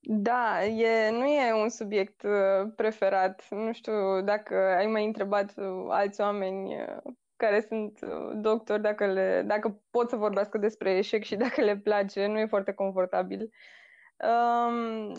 [0.00, 3.46] Da, e, nu e un subiect uh, preferat.
[3.50, 8.00] Nu știu dacă ai mai întrebat uh, alți oameni uh, care sunt
[8.34, 12.26] doctori dacă, le, dacă pot să vorbească despre eșec și dacă le place.
[12.26, 13.50] Nu e foarte confortabil.
[14.16, 15.12] Um,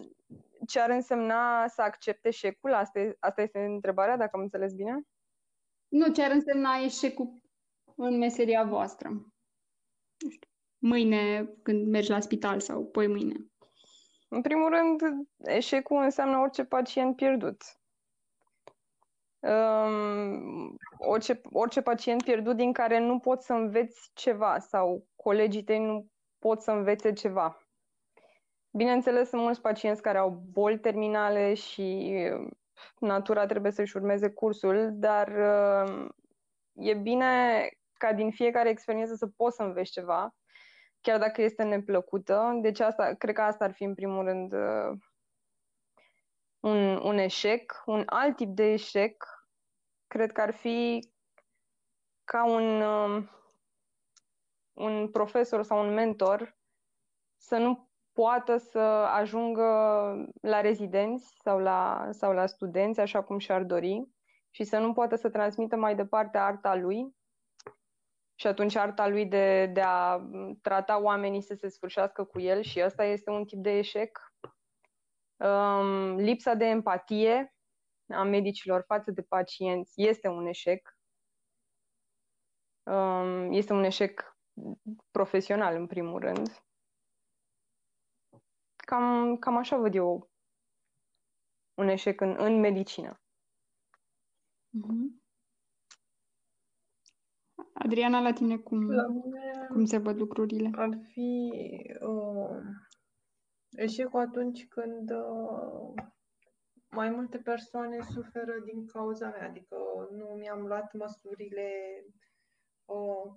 [0.68, 2.74] ce ar însemna să accepte eșecul?
[2.74, 5.02] Asta, e, asta este întrebarea, dacă am înțeles bine?
[5.88, 7.42] Nu, ce ar însemna eșecul
[7.96, 9.10] în meseria voastră?
[10.20, 13.36] Nu știu, mâine când mergi la spital sau poi mâine.
[14.30, 17.62] În primul rând, eșecul înseamnă orice pacient pierdut.
[19.40, 25.80] Um, orice, orice pacient pierdut din care nu poți să înveți ceva sau colegii tăi
[25.80, 26.08] nu
[26.40, 27.58] pot să învețe ceva.
[28.72, 32.52] Bineînțeles, sunt mulți pacienți care au boli terminale și uh,
[33.00, 36.08] natura trebuie să-și urmeze cursul, dar uh,
[36.74, 37.64] e bine
[38.00, 40.34] ca din fiecare experiență să poți să înveți ceva
[41.02, 42.58] chiar dacă este neplăcută.
[42.62, 44.98] Deci asta, cred că asta ar fi în primul rând uh,
[46.60, 47.82] un, un eșec.
[47.86, 49.24] Un alt tip de eșec
[50.08, 51.10] cred că ar fi
[52.24, 53.28] ca un, uh,
[54.74, 56.58] un profesor sau un mentor
[57.38, 58.80] să nu poată să
[59.14, 59.64] ajungă
[60.42, 64.10] la rezidenți sau la, sau la studenți așa cum și-ar dori
[64.50, 67.18] și să nu poată să transmită mai departe arta lui
[68.40, 70.20] și atunci arta lui de, de a
[70.62, 74.34] trata oamenii să se sfârșească cu el și ăsta este un tip de eșec.
[75.36, 77.56] Um, lipsa de empatie
[78.08, 80.98] a medicilor față de pacienți este un eșec.
[82.84, 84.38] Um, este un eșec
[85.12, 86.64] profesional, în primul rând.
[88.76, 90.30] Cam, cam așa văd eu
[91.74, 93.22] un eșec în, în medicină.
[94.78, 95.19] Mm-hmm.
[97.82, 100.70] Adriana, la tine cum, la mine cum se văd lucrurile?
[100.74, 101.52] Ar fi
[102.02, 102.60] uh,
[103.70, 106.04] eșecul atunci când uh,
[106.90, 109.76] mai multe persoane suferă din cauza mea, adică
[110.12, 111.72] nu mi-am luat măsurile
[112.86, 113.34] uh,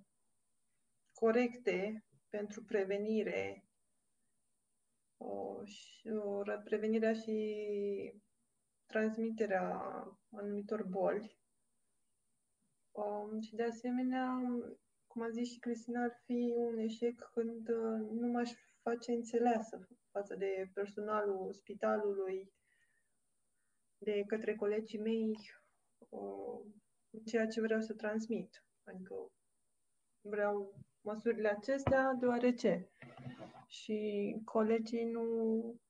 [1.12, 3.64] corecte pentru prevenire
[5.16, 7.36] uh, și, uh, prevenirea și
[8.86, 9.82] transmiterea
[10.32, 11.40] anumitor boli
[12.93, 14.38] Um, și de asemenea,
[15.07, 18.51] cum a zis și Cristina, ar fi un eșec când uh, nu m-aș
[18.82, 22.53] face înțeleasă față de personalul spitalului,
[23.99, 25.36] de către colegii mei,
[26.09, 26.61] uh,
[27.24, 28.64] ceea ce vreau să transmit.
[28.84, 29.14] Adică
[30.20, 32.90] vreau măsurile acestea deoarece
[33.66, 35.24] și colegii nu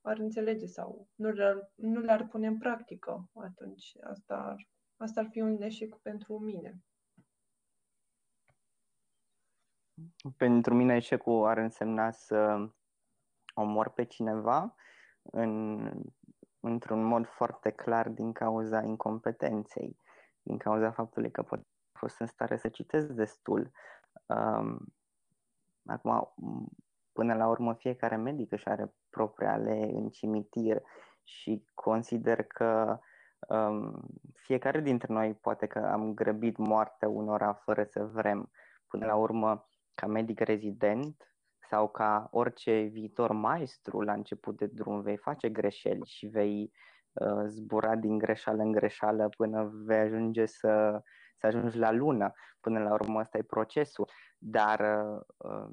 [0.00, 5.28] ar înțelege sau nu le-ar, nu le-ar pune în practică, atunci asta ar, asta ar
[5.30, 6.82] fi un eșec pentru mine.
[10.36, 12.68] Pentru mine eșecul ar însemna să
[13.54, 14.74] omor pe cineva
[15.22, 15.90] în,
[16.60, 19.96] într-un mod foarte clar din cauza incompetenței,
[20.42, 23.70] din cauza faptului că pot a fost în stare să citesc destul.
[24.26, 24.78] Um,
[25.86, 26.32] acum,
[27.12, 30.82] până la urmă, fiecare medic își are propria ale în cimitir
[31.24, 32.98] și consider că
[33.48, 38.50] um, fiecare dintre noi poate că am grăbit moartea unora fără să vrem.
[38.86, 41.32] Până la urmă, ca medic rezident
[41.72, 46.72] sau ca orice viitor maestru la început de drum vei face greșeli și vei
[47.12, 51.02] uh, zbura din greșeală în greșeală până vei ajunge să,
[51.36, 52.32] să ajungi la lună.
[52.60, 54.10] Până la urmă ăsta e procesul.
[54.38, 55.04] Dar
[55.36, 55.68] uh,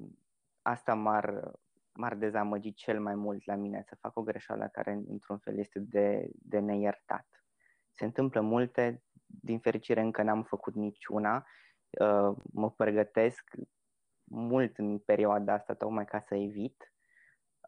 [0.62, 1.52] asta m-ar,
[1.94, 5.80] m-ar dezamăgi cel mai mult la mine, să fac o greșeală care într-un fel este
[5.80, 7.28] de, de neiertat.
[7.92, 11.46] Se întâmplă multe, din fericire încă n-am făcut niciuna,
[11.90, 13.56] uh, mă pregătesc,
[14.30, 16.94] mult în perioada asta, tocmai ca să evit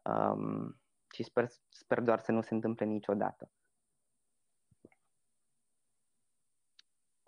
[0.04, 0.80] um,
[1.14, 3.50] și sper, sper doar să nu se întâmple niciodată.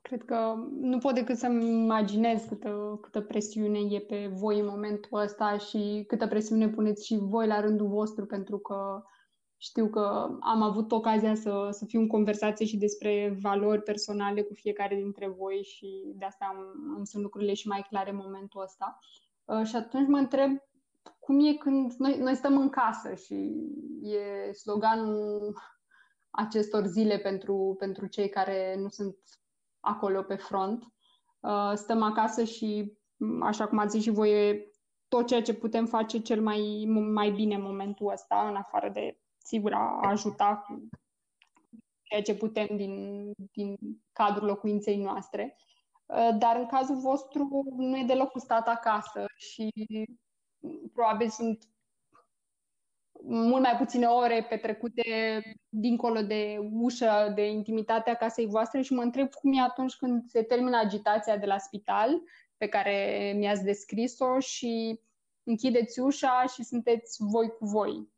[0.02, 5.18] Cred că nu pot decât să-mi imaginez câtă, câtă presiune e pe voi în momentul
[5.18, 9.02] ăsta și câtă presiune puneți și voi la rândul vostru, pentru că
[9.56, 14.54] știu că am avut ocazia să, să fiu în conversație și despre valori personale cu
[14.54, 16.56] fiecare dintre voi și de asta am,
[16.96, 18.98] îmi sunt lucrurile și mai clare în momentul ăsta.
[19.00, 19.23] Uh,
[19.64, 20.58] și atunci mă întreb
[21.18, 23.34] cum e când noi, noi stăm în casă și
[24.02, 25.58] e sloganul
[26.30, 29.16] acestor zile pentru, pentru cei care nu sunt
[29.80, 30.84] acolo pe front.
[31.40, 32.98] Uh, stăm acasă și,
[33.40, 34.64] așa cum ați zis și voi,
[35.08, 39.18] tot ceea ce putem face cel mai, mai bine în momentul ăsta, în afară de,
[39.38, 40.88] sigur, a ajuta cu
[42.02, 43.76] ceea ce putem din, din
[44.12, 45.56] cadrul locuinței noastre.
[46.06, 49.72] Uh, dar în cazul vostru nu e deloc cu stat acasă și
[50.92, 51.68] probabil sunt
[53.22, 55.02] mult mai puține ore petrecute
[55.68, 60.42] dincolo de ușă, de intimitatea casei voastre și mă întreb cum e atunci când se
[60.42, 62.22] termină agitația de la spital
[62.56, 65.00] pe care mi-ați descris-o și
[65.42, 68.12] închideți ușa și sunteți voi cu voi.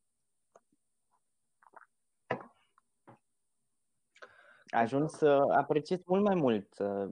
[4.66, 7.10] Ajuns să apreciez mult mai mult uh,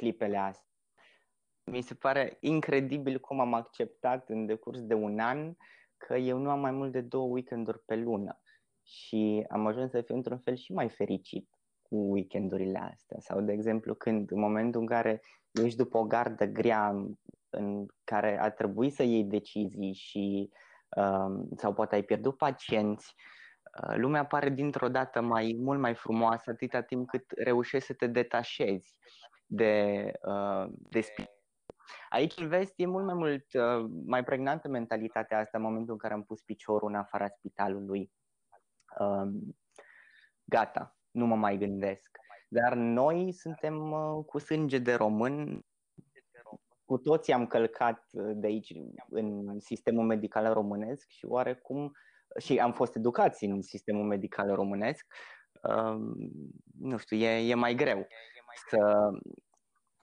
[0.00, 0.68] clipele astea.
[1.64, 5.54] Mi se pare incredibil cum am acceptat în decurs de un an
[5.96, 8.40] că eu nu am mai mult de două weekenduri pe lună
[8.82, 11.48] și am ajuns să fiu într-un fel și mai fericit
[11.82, 13.18] cu weekendurile astea.
[13.20, 15.20] Sau, de exemplu, când în momentul în care
[15.50, 16.88] ești după o gardă grea
[17.50, 20.50] în care a trebuit să iei decizii și
[20.96, 23.14] um, sau poate ai pierdut pacienți,
[23.82, 28.06] uh, lumea pare dintr-o dată mai mult mai frumoasă atâta timp cât reușești să te
[28.06, 28.94] detașezi
[29.50, 31.00] de, uh, de
[32.08, 35.98] Aici în vest e mult mai mult, uh, mai pregnantă mentalitatea asta în momentul în
[35.98, 38.12] care am pus piciorul în afara spitalului.
[38.98, 39.28] Uh,
[40.44, 42.18] gata, nu mă mai gândesc.
[42.48, 45.64] Dar noi suntem uh, cu sânge de român,
[46.84, 48.72] cu toții am călcat uh, de aici
[49.08, 51.92] în sistemul medical românesc și oarecum
[52.38, 55.06] și am fost educați în sistemul medical românesc,
[55.62, 55.96] uh,
[56.80, 58.06] nu știu, e, e mai greu
[58.68, 59.10] să,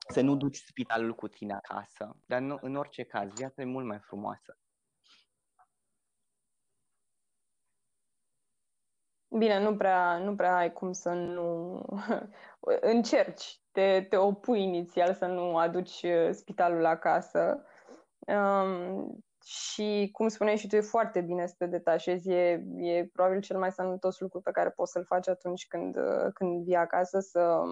[0.08, 2.16] să nu duci spitalul cu tine acasă.
[2.26, 4.58] Dar nu, în orice caz, viața e mult mai frumoasă.
[9.30, 11.82] Bine, nu prea, nu prea ai cum să nu
[12.80, 17.64] încerci, te, te opui inițial să nu aduci uh, spitalul acasă.
[18.18, 22.30] Um, și, cum spuneai și tu, e foarte bine să te detașezi.
[22.30, 26.32] E, e probabil cel mai sănătos lucru pe care poți să-l faci atunci când, uh,
[26.34, 27.62] când vii acasă, să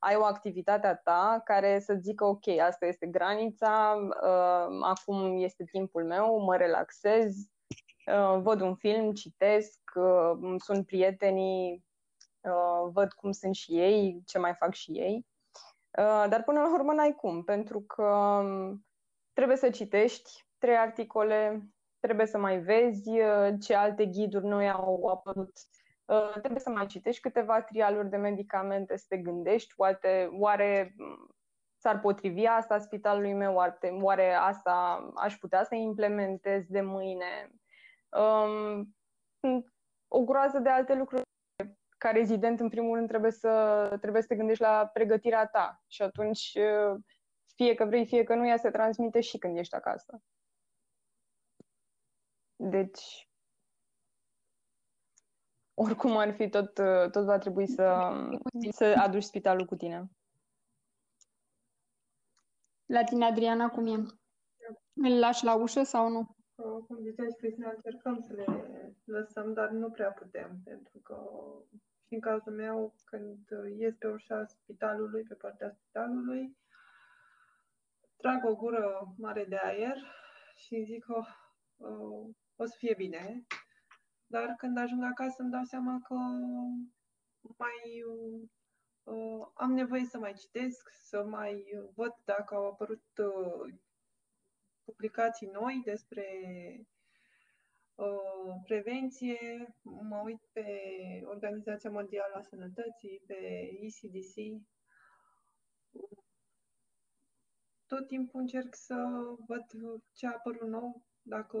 [0.00, 5.64] ai o activitate a ta care să zică, ok, asta este granița, uh, acum este
[5.64, 7.36] timpul meu, mă relaxez,
[8.06, 11.84] uh, văd un film, citesc, uh, sunt prietenii,
[12.40, 15.26] uh, văd cum sunt și ei, ce mai fac și ei.
[15.98, 18.86] Uh, dar până la urmă n-ai cum, pentru că um,
[19.32, 21.62] trebuie să citești trei articole,
[22.00, 25.52] trebuie să mai vezi uh, ce alte ghiduri noi au apărut,
[26.04, 30.94] uh, trebuie să mai citești câteva trialuri de medicamente, să te gândești, oare, oare
[31.78, 37.50] s-ar potrivi asta spitalului meu, oare, oare asta aș putea să implementez de mâine.
[38.08, 38.96] Um,
[40.08, 41.22] o groază de alte lucruri.
[41.98, 46.02] Ca rezident, în primul rând, trebuie să, trebuie să te gândești la pregătirea ta și
[46.02, 47.00] atunci, uh,
[47.54, 50.22] fie că vrei, fie că nu, ea se transmite și când ești acasă.
[52.60, 53.30] Deci,
[55.74, 56.74] oricum ar fi, tot,
[57.12, 58.12] tot va trebui să,
[58.70, 60.10] să aduci spitalul cu tine.
[62.86, 64.06] La tine, Adriana, cum e?
[64.94, 66.36] Îl lași la ușă sau nu?
[66.86, 68.44] Cum zicea și Cristina, încercăm să le
[69.04, 71.16] lăsăm, dar nu prea putem, pentru că
[72.06, 73.38] și în cazul meu, când
[73.78, 76.56] ies pe ușa spitalului, pe partea spitalului,
[78.16, 79.96] trag o gură mare de aer
[80.54, 81.28] și zic, oh,
[81.76, 82.26] oh,
[82.60, 83.46] o să fie bine.
[84.26, 86.14] Dar când ajung acasă îmi dau seama că
[87.56, 88.02] mai
[89.04, 93.74] uh, am nevoie să mai citesc, să mai văd dacă au apărut uh,
[94.84, 96.26] publicații noi despre
[97.94, 99.38] uh, prevenție.
[99.82, 100.66] Mă uit pe
[101.24, 104.66] Organizația Mondială a Sănătății, pe ECDC.
[107.86, 108.94] Tot timpul încerc să
[109.46, 109.64] văd
[110.12, 111.58] ce a apărut nou, dacă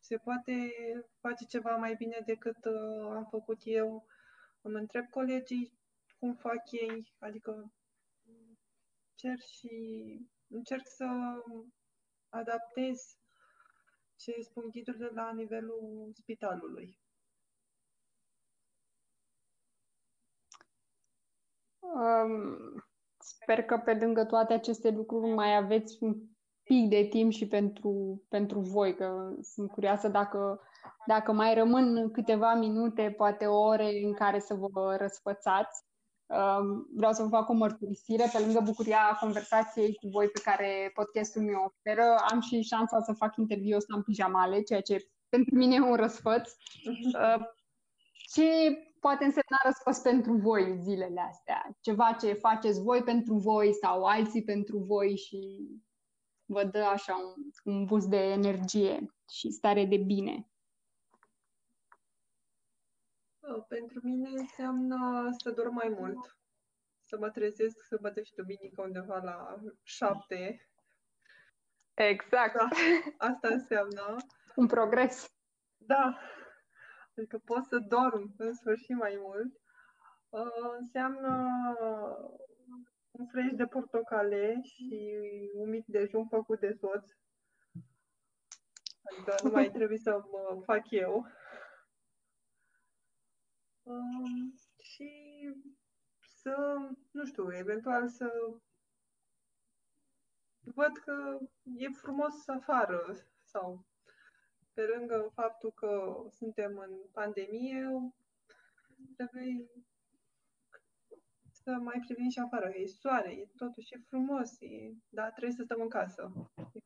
[0.00, 0.72] se poate
[1.20, 4.06] face ceva mai bine decât uh, am făcut eu.
[4.60, 5.78] Îmi întreb colegii
[6.18, 7.72] cum fac ei, adică
[9.14, 9.70] cer și
[10.48, 11.06] încerc să
[12.28, 13.18] adaptez
[14.16, 16.98] ce spun ghidurile la nivelul spitalului.
[21.78, 22.84] Um,
[23.18, 26.28] sper că pe lângă toate aceste lucruri mai aveți un
[26.68, 30.60] pic de timp și pentru, pentru voi, că sunt curioasă dacă,
[31.06, 35.82] dacă mai rămân câteva minute, poate ore în care să vă răsfățați.
[36.26, 38.24] Um, vreau să vă fac o mărturisire.
[38.32, 43.12] Pe lângă bucuria conversației cu voi pe care podcastul mi-o oferă, am și șansa să
[43.12, 46.50] fac interviul ăsta în pijamale, ceea ce pentru mine e un răsfăț.
[46.86, 47.44] Uh,
[48.32, 48.42] ce
[49.00, 51.76] poate însemna răsfăț pentru voi zilele astea?
[51.80, 55.38] Ceva ce faceți voi pentru voi sau alții pentru voi și
[56.48, 57.34] vă dă așa un,
[57.74, 60.48] un boost de energie și stare de bine?
[63.68, 66.36] Pentru mine înseamnă să dorm mai mult,
[67.04, 70.68] să mă trezesc sâmbătă și duminică undeva la șapte.
[71.94, 72.54] Exact.
[72.54, 72.68] Da,
[73.28, 74.16] asta înseamnă.
[74.56, 75.32] Un progres.
[75.76, 76.18] Da.
[77.16, 79.60] Adică pot să dorm în sfârșit mai mult.
[80.28, 81.46] Uh, înseamnă
[83.18, 85.10] un fresh de portocale și
[85.54, 87.04] un mic dejun făcut de soț.
[89.02, 91.26] Adică nu mai trebuie să mă fac eu.
[93.82, 95.10] Um, și
[96.20, 96.76] să,
[97.10, 98.30] nu știu, eventual să
[100.60, 101.38] văd că
[101.76, 103.86] e frumos afară sau
[104.72, 108.12] pe lângă faptul că suntem în pandemie,
[109.16, 109.68] trebuie
[111.68, 112.68] să mai privim și afară.
[112.74, 116.32] E soare, e totuși e frumos, e, dar trebuie să stăm în casă.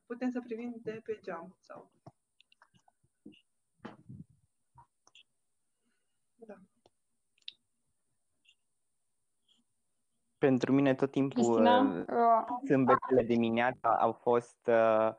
[0.06, 1.90] Putem să privim de pe geam sau...
[6.34, 6.54] Da.
[10.38, 11.80] Pentru mine tot timpul Cristina?
[11.80, 15.10] Uh, sâmbetele dimineața au fost uh,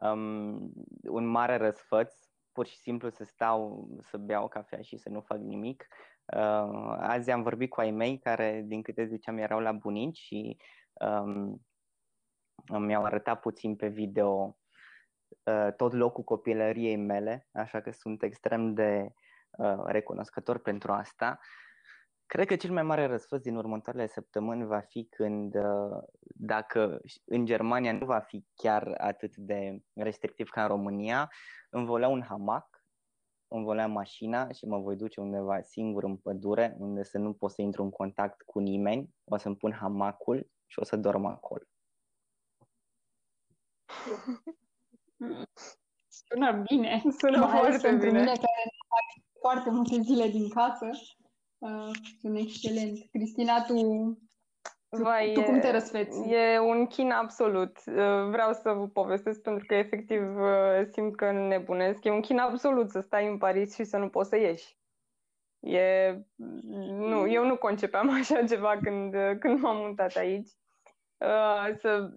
[0.00, 0.72] um,
[1.02, 2.14] un mare răsfăț,
[2.52, 5.86] pur și simplu să stau, să beau cafea și să nu fac nimic.
[6.36, 10.56] Uh, azi am vorbit cu ai mei care, din câte ziceam, erau la bunici și
[10.92, 11.60] um,
[12.78, 14.56] mi-au arătat puțin pe video
[15.44, 19.12] uh, tot locul copilăriei mele, așa că sunt extrem de
[19.50, 21.38] uh, recunoscător pentru asta.
[22.26, 27.44] Cred că cel mai mare răsfăț din următoarele săptămâni va fi când, uh, dacă în
[27.44, 31.30] Germania nu va fi chiar atât de restrictiv ca în România,
[31.70, 32.71] îmi voi lua un hamac,
[33.52, 37.32] îmi voi lua mașina și mă voi duce undeva singur în pădure, unde să nu
[37.32, 41.24] pot să intru în contact cu nimeni, o să-mi pun hamacul și o să dorm
[41.24, 41.62] acolo.
[46.08, 47.02] Sună bine.
[47.18, 48.18] Sună foarte pentru bine.
[48.18, 50.90] mine care fac foarte multe zile din casă.
[51.58, 51.90] Uh,
[52.20, 52.98] sunt excelent.
[53.10, 53.74] Cristina, tu,
[54.98, 56.28] Vai, tu cum te răsfeți?
[56.28, 57.76] E un chin absolut.
[57.86, 62.04] Uh, vreau să vă povestesc pentru că efectiv uh, simt că nebunesc.
[62.04, 64.76] E un chin absolut să stai în Paris și să nu poți să ieși.
[65.60, 66.16] E...
[66.96, 70.48] Nu, eu nu concepeam așa ceva când, când m-am mutat aici.
[71.16, 72.10] Uh, să,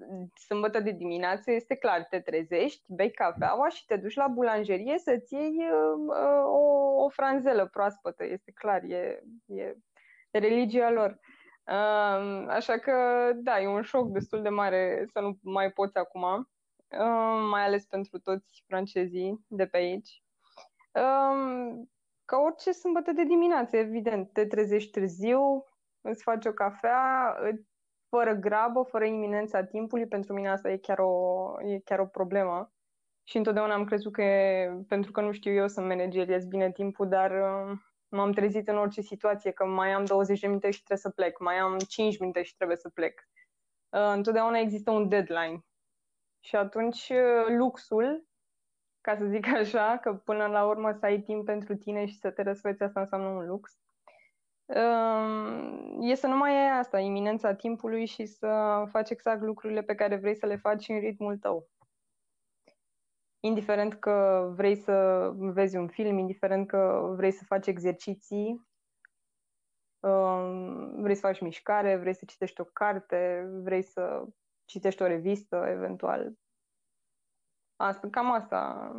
[0.48, 5.34] sâmbătă de dimineață este clar, te trezești, bei cafeaua și te duci la bulanjerie să-ți
[5.34, 8.26] iei uh, uh, o, o franzelă proaspătă.
[8.26, 9.76] Este clar, e, e
[10.32, 11.10] religia lor.
[11.10, 11.35] Uh,
[12.48, 17.48] așa că, da, e un șoc destul de mare să nu mai poți acum, uh,
[17.50, 20.24] mai ales pentru toți francezii de pe aici.
[20.92, 21.86] Uh,
[22.26, 25.66] ca orice sâmbătă de dimineață, evident, te trezești târziu,
[26.02, 27.36] îți faci o cafea,
[28.10, 32.72] fără grabă, fără iminența timpului, pentru mine asta e chiar o, e chiar o problemă.
[33.24, 37.08] Și întotdeauna am crezut că e pentru că nu știu eu să manageriez bine timpul,
[37.08, 37.78] dar uh,
[38.16, 41.40] m-am trezit în orice situație că mai am 20 de minute și trebuie să plec,
[41.40, 43.28] mai am 5 minute și trebuie să plec.
[43.90, 45.66] Uh, întotdeauna există un deadline.
[46.40, 48.28] Și atunci uh, luxul,
[49.02, 52.32] ca să zic așa, că până la urmă să ai timp pentru tine și să
[52.32, 53.80] te răsfeți, asta înseamnă un lux
[56.00, 60.16] e să nu mai ai asta, iminența timpului și să faci exact lucrurile pe care
[60.16, 61.70] vrei să le faci în ritmul tău.
[63.46, 68.68] Indiferent că vrei să vezi un film, indiferent că vrei să faci exerciții,
[70.96, 74.26] vrei să faci mișcare, vrei să citești o carte, vrei să
[74.66, 76.34] citești o revistă, eventual.
[77.76, 78.92] Asta, cam asta,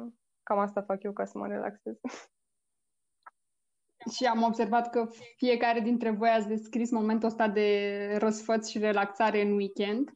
[0.42, 2.01] cam asta fac eu ca să mă relaxez.
[4.14, 9.40] Și am observat că fiecare dintre voi ați descris momentul ăsta de răsfăț și relaxare
[9.40, 10.11] în weekend,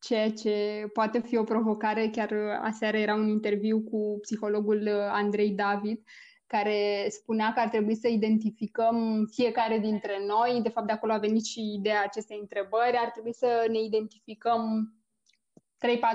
[0.00, 2.08] ceea ce poate fi o provocare.
[2.08, 2.32] Chiar
[2.62, 6.02] aseară era un interviu cu psihologul Andrei David,
[6.46, 11.18] care spunea că ar trebui să identificăm fiecare dintre noi, de fapt de acolo a
[11.18, 14.94] venit și ideea acestei întrebări, ar trebui să ne identificăm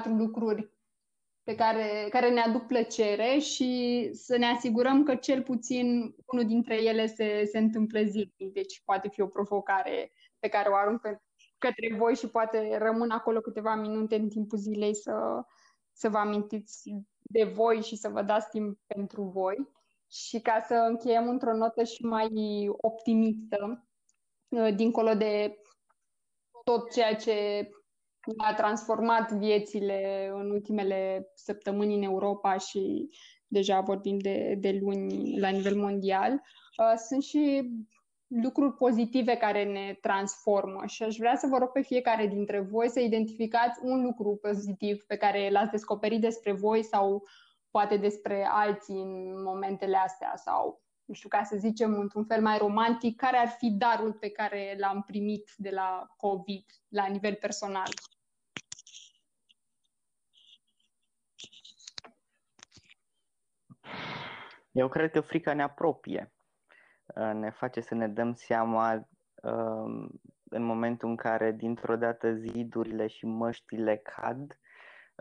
[0.06, 0.74] 3-4 lucruri
[1.44, 6.84] pe care, care ne aduc plăcere și să ne asigurăm că cel puțin unul dintre
[6.84, 8.54] ele se, se întâmplă zilnic.
[8.54, 11.02] Deci poate fi o provocare pe care o arunc
[11.66, 15.14] către voi și poate rămân acolo câteva minute în timpul zilei să,
[15.92, 16.90] să vă amintiți
[17.22, 19.56] de voi și să vă dați timp pentru voi.
[20.12, 22.30] Și ca să încheiem într-o notă și mai
[22.78, 23.88] optimistă,
[24.76, 25.58] dincolo de
[26.64, 27.70] tot ceea ce
[28.38, 33.10] a transformat viețile în ultimele săptămâni în Europa și
[33.48, 36.32] deja vorbim de, de luni la nivel mondial.
[36.34, 37.70] Uh, sunt și
[38.28, 42.90] lucruri pozitive care ne transformă și aș vrea să vă rog pe fiecare dintre voi
[42.90, 47.24] să identificați un lucru pozitiv pe care l-ați descoperit despre voi sau
[47.72, 52.58] poate despre alții în momentele astea sau nu știu, ca să zicem într-un fel mai
[52.58, 57.90] romantic, care ar fi darul pe care l-am primit de la COVID la nivel personal?
[64.72, 66.35] Eu cred că frica ne apropie, uh,
[67.16, 69.08] ne face să ne dăm seama
[69.42, 74.60] um, în momentul în care dintr-o dată zidurile și măștile cad,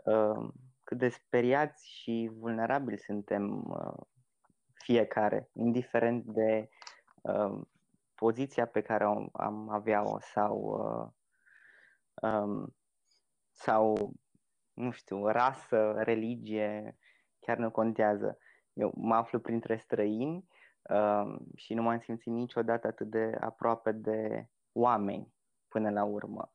[0.03, 4.05] um, cât de speriați și vulnerabili suntem uh,
[4.73, 6.69] fiecare, indiferent de
[7.21, 7.69] um,
[8.15, 10.57] poziția pe care am avea-o sau,
[12.21, 12.67] uh,
[13.51, 14.13] sau,
[14.73, 16.97] nu știu, rasă, religie,
[17.39, 18.37] chiar nu contează.
[18.73, 20.47] Eu mă aflu printre străini
[20.89, 25.33] uh, și nu m-am simțit niciodată atât de aproape de oameni
[25.67, 26.53] până la urmă.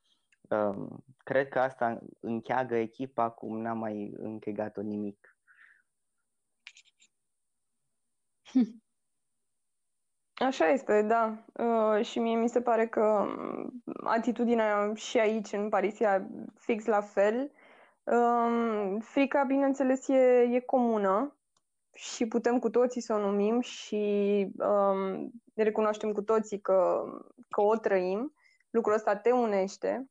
[0.50, 0.86] Uh,
[1.24, 5.36] cred că asta încheagă echipa cum n-am mai închegat-o nimic.
[10.46, 11.44] Așa este, da.
[11.52, 13.26] Uh, și mie mi se pare că
[14.04, 17.52] atitudinea și aici, în Paris, e fix la fel.
[18.04, 21.39] Um, frica, bineînțeles, e, e comună
[21.92, 23.96] și putem cu toții să o numim și
[24.58, 27.04] um, ne recunoaștem cu toții că,
[27.48, 28.34] că o trăim.
[28.70, 30.10] Lucrul ăsta te unește.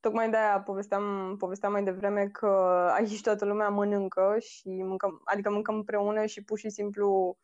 [0.00, 2.46] Tocmai de-aia povesteam, povesteam mai devreme că
[2.94, 7.38] aici toată lumea mănâncă și mâncăm, adică mâncăm împreună și pur și simplu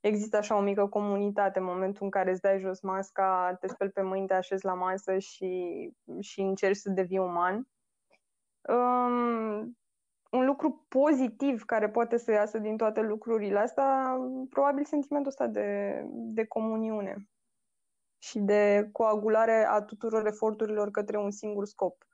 [0.00, 3.90] există așa o mică comunitate în momentul în care îți dai jos masca, te speli
[3.90, 7.68] pe mâini, te așezi la masă și, și încerci să devii uman.
[8.68, 9.76] Um,
[10.34, 14.16] un lucru pozitiv care poate să iasă din toate lucrurile astea,
[14.50, 17.28] probabil sentimentul ăsta de, de comuniune
[18.18, 22.06] și de coagulare a tuturor eforturilor către un singur scop.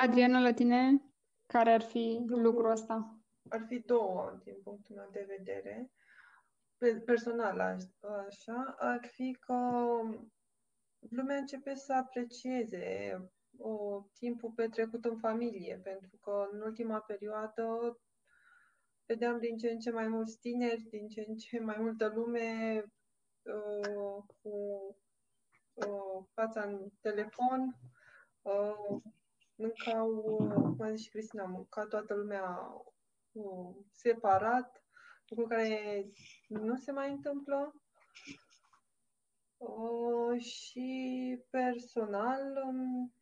[0.00, 1.02] Adriana, la tine,
[1.46, 3.16] care ar fi lucrul ăsta?
[3.48, 5.90] Ar fi două, din punctul meu de vedere.
[7.04, 7.60] Personal,
[8.26, 9.54] așa, ar fi că
[11.10, 13.16] lumea începe să aprecieze
[13.58, 17.98] o, timpul petrecut în familie, pentru că în ultima perioadă
[19.06, 22.84] vedeam din ce în ce mai mulți tineri, din ce în ce mai multă lume
[23.42, 24.50] uh, cu
[25.72, 27.78] uh, fața în telefon,
[28.42, 29.02] uh,
[29.54, 32.58] mâncau, uh, cum a zis și Cristina, mânca toată lumea
[33.32, 34.84] uh, separat,
[35.26, 36.06] lucru care
[36.48, 37.74] nu se mai întâmplă.
[39.62, 43.14] Uh, și personal, um,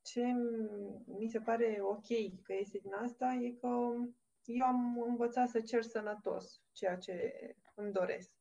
[0.00, 0.32] ce
[1.06, 2.06] mi se pare ok
[2.42, 3.68] că este din asta e că
[4.44, 7.32] eu am învățat să cer sănătos ceea ce
[7.74, 8.36] îmi doresc.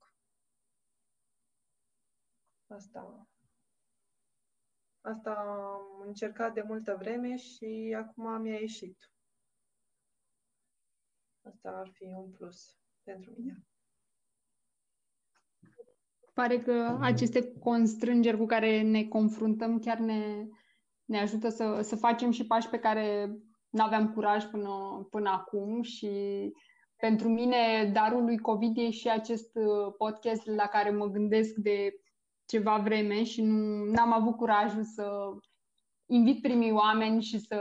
[2.67, 3.27] Asta,
[5.01, 9.11] asta am încercat de multă vreme și acum mi-a ieșit.
[11.41, 13.65] Asta ar fi un plus pentru mine
[16.41, 20.47] pare că aceste constrângeri cu care ne confruntăm chiar ne,
[21.05, 23.37] ne ajută să, să facem și pași pe care
[23.69, 26.09] nu aveam curaj până, până acum și
[26.97, 31.93] pentru mine darul lui COVID e și acest uh, podcast la care mă gândesc de
[32.45, 35.09] ceva vreme și nu am avut curajul să
[36.05, 37.57] invit primii oameni și să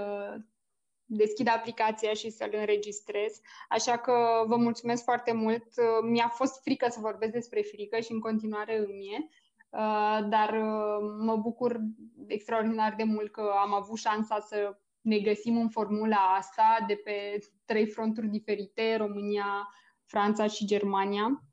[1.13, 3.41] deschid aplicația și să-l înregistrez.
[3.69, 5.65] Așa că vă mulțumesc foarte mult.
[6.03, 9.29] Mi-a fost frică să vorbesc despre frică și în continuare îmi e,
[9.71, 11.81] uh, dar uh, mă bucur
[12.27, 17.39] extraordinar de mult că am avut șansa să ne găsim în formula asta de pe
[17.65, 19.69] trei fronturi diferite, România,
[20.05, 21.45] Franța și Germania,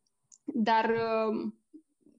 [0.45, 1.51] dar uh,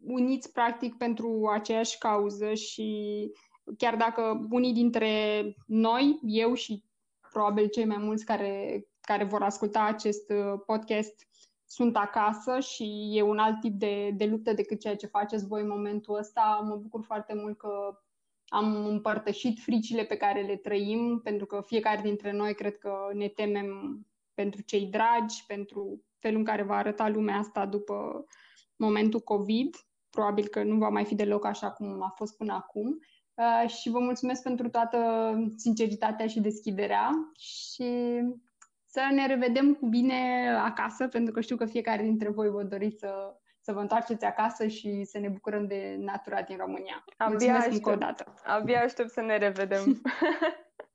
[0.02, 3.30] uniți practic pentru aceeași cauză și
[3.76, 6.84] chiar dacă unii dintre noi, eu și
[7.30, 11.26] probabil cei mai mulți care, care vor asculta acest uh, podcast
[11.66, 15.60] sunt acasă și e un alt tip de, de luptă decât ceea ce faceți voi
[15.60, 16.64] în momentul ăsta.
[16.68, 17.98] Mă bucur foarte mult că
[18.48, 23.28] am împărtășit fricile pe care le trăim, pentru că fiecare dintre noi cred că ne
[23.28, 24.00] temem
[24.34, 28.24] pentru cei dragi, pentru felul în care va arăta lumea asta după
[28.76, 29.76] momentul COVID.
[30.10, 32.98] Probabil că nu va mai fi deloc așa cum a fost până acum.
[33.38, 34.98] Uh, și vă mulțumesc pentru toată
[35.56, 38.20] sinceritatea și deschiderea și
[38.86, 42.98] să ne revedem cu bine acasă, pentru că știu că fiecare dintre voi vă doriți
[42.98, 47.04] să, să vă întoarceți acasă și să ne bucurăm de natura din România.
[47.16, 48.34] Abia mulțumesc aștept, încă o dată.
[48.44, 49.82] Abia aștept să ne revedem.